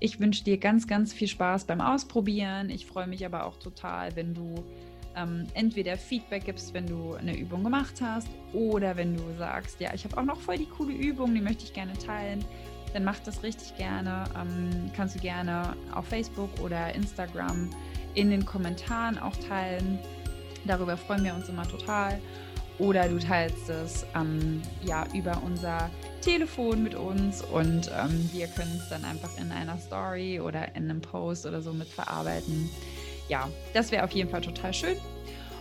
Ich 0.00 0.20
wünsche 0.20 0.44
dir 0.44 0.58
ganz, 0.58 0.86
ganz 0.86 1.12
viel 1.12 1.28
Spaß 1.28 1.64
beim 1.64 1.80
Ausprobieren. 1.80 2.70
Ich 2.70 2.86
freue 2.86 3.06
mich 3.06 3.26
aber 3.26 3.44
auch 3.44 3.58
total, 3.58 4.14
wenn 4.14 4.32
du 4.32 4.64
ähm, 5.16 5.46
entweder 5.54 5.96
Feedback 5.96 6.44
gibst, 6.44 6.72
wenn 6.74 6.86
du 6.86 7.14
eine 7.14 7.36
Übung 7.36 7.64
gemacht 7.64 8.00
hast, 8.00 8.28
oder 8.52 8.96
wenn 8.96 9.16
du 9.16 9.22
sagst, 9.36 9.80
ja, 9.80 9.92
ich 9.94 10.04
habe 10.04 10.16
auch 10.16 10.24
noch 10.24 10.40
voll 10.40 10.58
die 10.58 10.66
coole 10.66 10.92
Übung, 10.92 11.34
die 11.34 11.40
möchte 11.40 11.64
ich 11.64 11.72
gerne 11.72 11.94
teilen, 11.94 12.44
dann 12.92 13.04
mach 13.04 13.18
das 13.20 13.42
richtig 13.42 13.76
gerne. 13.76 14.24
Ähm, 14.36 14.90
kannst 14.96 15.16
du 15.16 15.20
gerne 15.20 15.76
auf 15.92 16.06
Facebook 16.06 16.50
oder 16.60 16.94
Instagram 16.94 17.68
in 18.14 18.30
den 18.30 18.44
Kommentaren 18.44 19.18
auch 19.18 19.36
teilen. 19.36 19.98
Darüber 20.64 20.96
freuen 20.96 21.24
wir 21.24 21.34
uns 21.34 21.48
immer 21.48 21.66
total. 21.66 22.20
Oder 22.78 23.08
du 23.08 23.18
teilst 23.18 23.68
es 23.68 24.06
ähm, 24.14 24.62
ja 24.82 25.04
über 25.14 25.42
unser 25.44 25.90
Telefon 26.20 26.82
mit 26.82 26.94
uns 26.94 27.42
und 27.42 27.90
ähm, 27.98 28.30
wir 28.32 28.46
können 28.48 28.80
es 28.80 28.88
dann 28.88 29.04
einfach 29.04 29.30
in 29.38 29.50
einer 29.50 29.78
Story 29.78 30.40
oder 30.40 30.74
in 30.76 30.90
einem 30.90 31.00
Post 31.00 31.46
oder 31.46 31.60
so 31.60 31.72
mit 31.72 31.88
verarbeiten 31.88 32.70
ja, 33.28 33.48
das 33.74 33.92
wäre 33.92 34.04
auf 34.04 34.12
jeden 34.12 34.30
Fall 34.30 34.40
total 34.40 34.72
schön. 34.72 34.96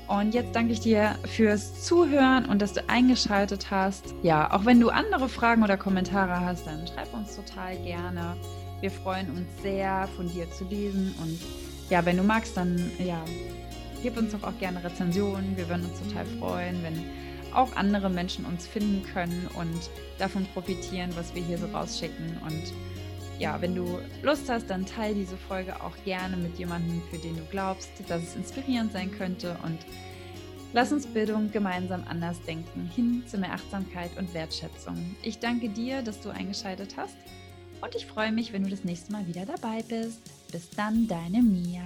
Und 0.08 0.34
jetzt 0.34 0.56
danke 0.56 0.71
ich 0.71 0.80
dir 0.80 1.17
fürs 1.25 1.84
Zuhören 1.84 2.45
und 2.45 2.62
dass 2.62 2.71
du 2.71 2.82
eingeschaltet 2.88 3.69
hast. 3.69 4.15
Ja, 4.23 4.53
auch 4.53 4.63
wenn 4.63 4.80
du 4.80 4.89
andere 4.89 5.27
Fragen 5.27 5.63
oder 5.63 5.75
Kommentare 5.75 6.39
hast, 6.39 6.65
dann 6.65 6.88
schreib 6.88 7.13
uns 7.13 7.36
total 7.36 7.75
gerne. 7.80 8.38
Wir 8.80 8.89
freuen 8.89 9.30
uns 9.32 9.47
sehr, 9.62 10.08
von 10.15 10.32
dir 10.32 10.49
zu 10.51 10.63
lesen. 10.65 11.13
Und 11.21 11.38
ja, 11.89 12.06
wenn 12.06 12.15
du 12.15 12.23
magst, 12.23 12.56
dann 12.56 12.89
ja, 12.99 13.21
gib 14.01 14.17
uns 14.17 14.31
doch 14.31 14.43
auch 14.43 14.57
gerne 14.60 14.83
Rezensionen. 14.83 15.57
Wir 15.57 15.67
würden 15.69 15.86
uns 15.86 15.99
total 15.99 16.25
freuen, 16.39 16.83
wenn 16.83 17.03
auch 17.53 17.75
andere 17.75 18.10
Menschen 18.10 18.45
uns 18.45 18.67
finden 18.67 19.03
können 19.13 19.49
und 19.55 19.89
davon 20.19 20.45
profitieren, 20.53 21.12
was 21.15 21.33
wir 21.33 21.43
hier 21.43 21.57
so 21.57 21.67
rausschicken. 21.67 22.38
Und 22.43 22.73
ja, 23.39 23.62
wenn 23.62 23.75
du 23.75 23.99
Lust 24.23 24.49
hast, 24.49 24.69
dann 24.69 24.86
teile 24.86 25.15
diese 25.15 25.38
Folge 25.38 25.81
auch 25.81 25.95
gerne 26.05 26.38
mit 26.38 26.57
jemandem, 26.57 27.01
für 27.10 27.17
den 27.17 27.36
du 27.36 27.43
glaubst, 27.49 27.89
dass 28.07 28.23
es 28.23 28.36
inspirierend 28.36 28.91
sein 28.91 29.12
könnte 29.12 29.57
und 29.63 29.79
lass 30.73 30.91
uns 30.91 31.07
Bildung 31.07 31.51
gemeinsam 31.51 32.03
anders 32.07 32.41
denken, 32.41 32.89
hin 32.95 33.23
zu 33.27 33.38
mehr 33.38 33.53
Achtsamkeit 33.53 34.12
und 34.17 34.33
Wertschätzung. 34.33 35.15
Ich 35.23 35.39
danke 35.39 35.69
dir, 35.69 36.01
dass 36.01 36.19
du 36.21 36.29
eingeschaltet 36.29 36.95
hast 36.97 37.15
und 37.81 37.95
ich 37.95 38.05
freue 38.05 38.31
mich, 38.31 38.53
wenn 38.53 38.63
du 38.63 38.69
das 38.69 38.83
nächste 38.83 39.12
Mal 39.12 39.27
wieder 39.27 39.45
dabei 39.45 39.83
bist. 39.88 40.21
Bis 40.51 40.69
dann, 40.71 41.07
deine 41.07 41.41
Mia. 41.41 41.86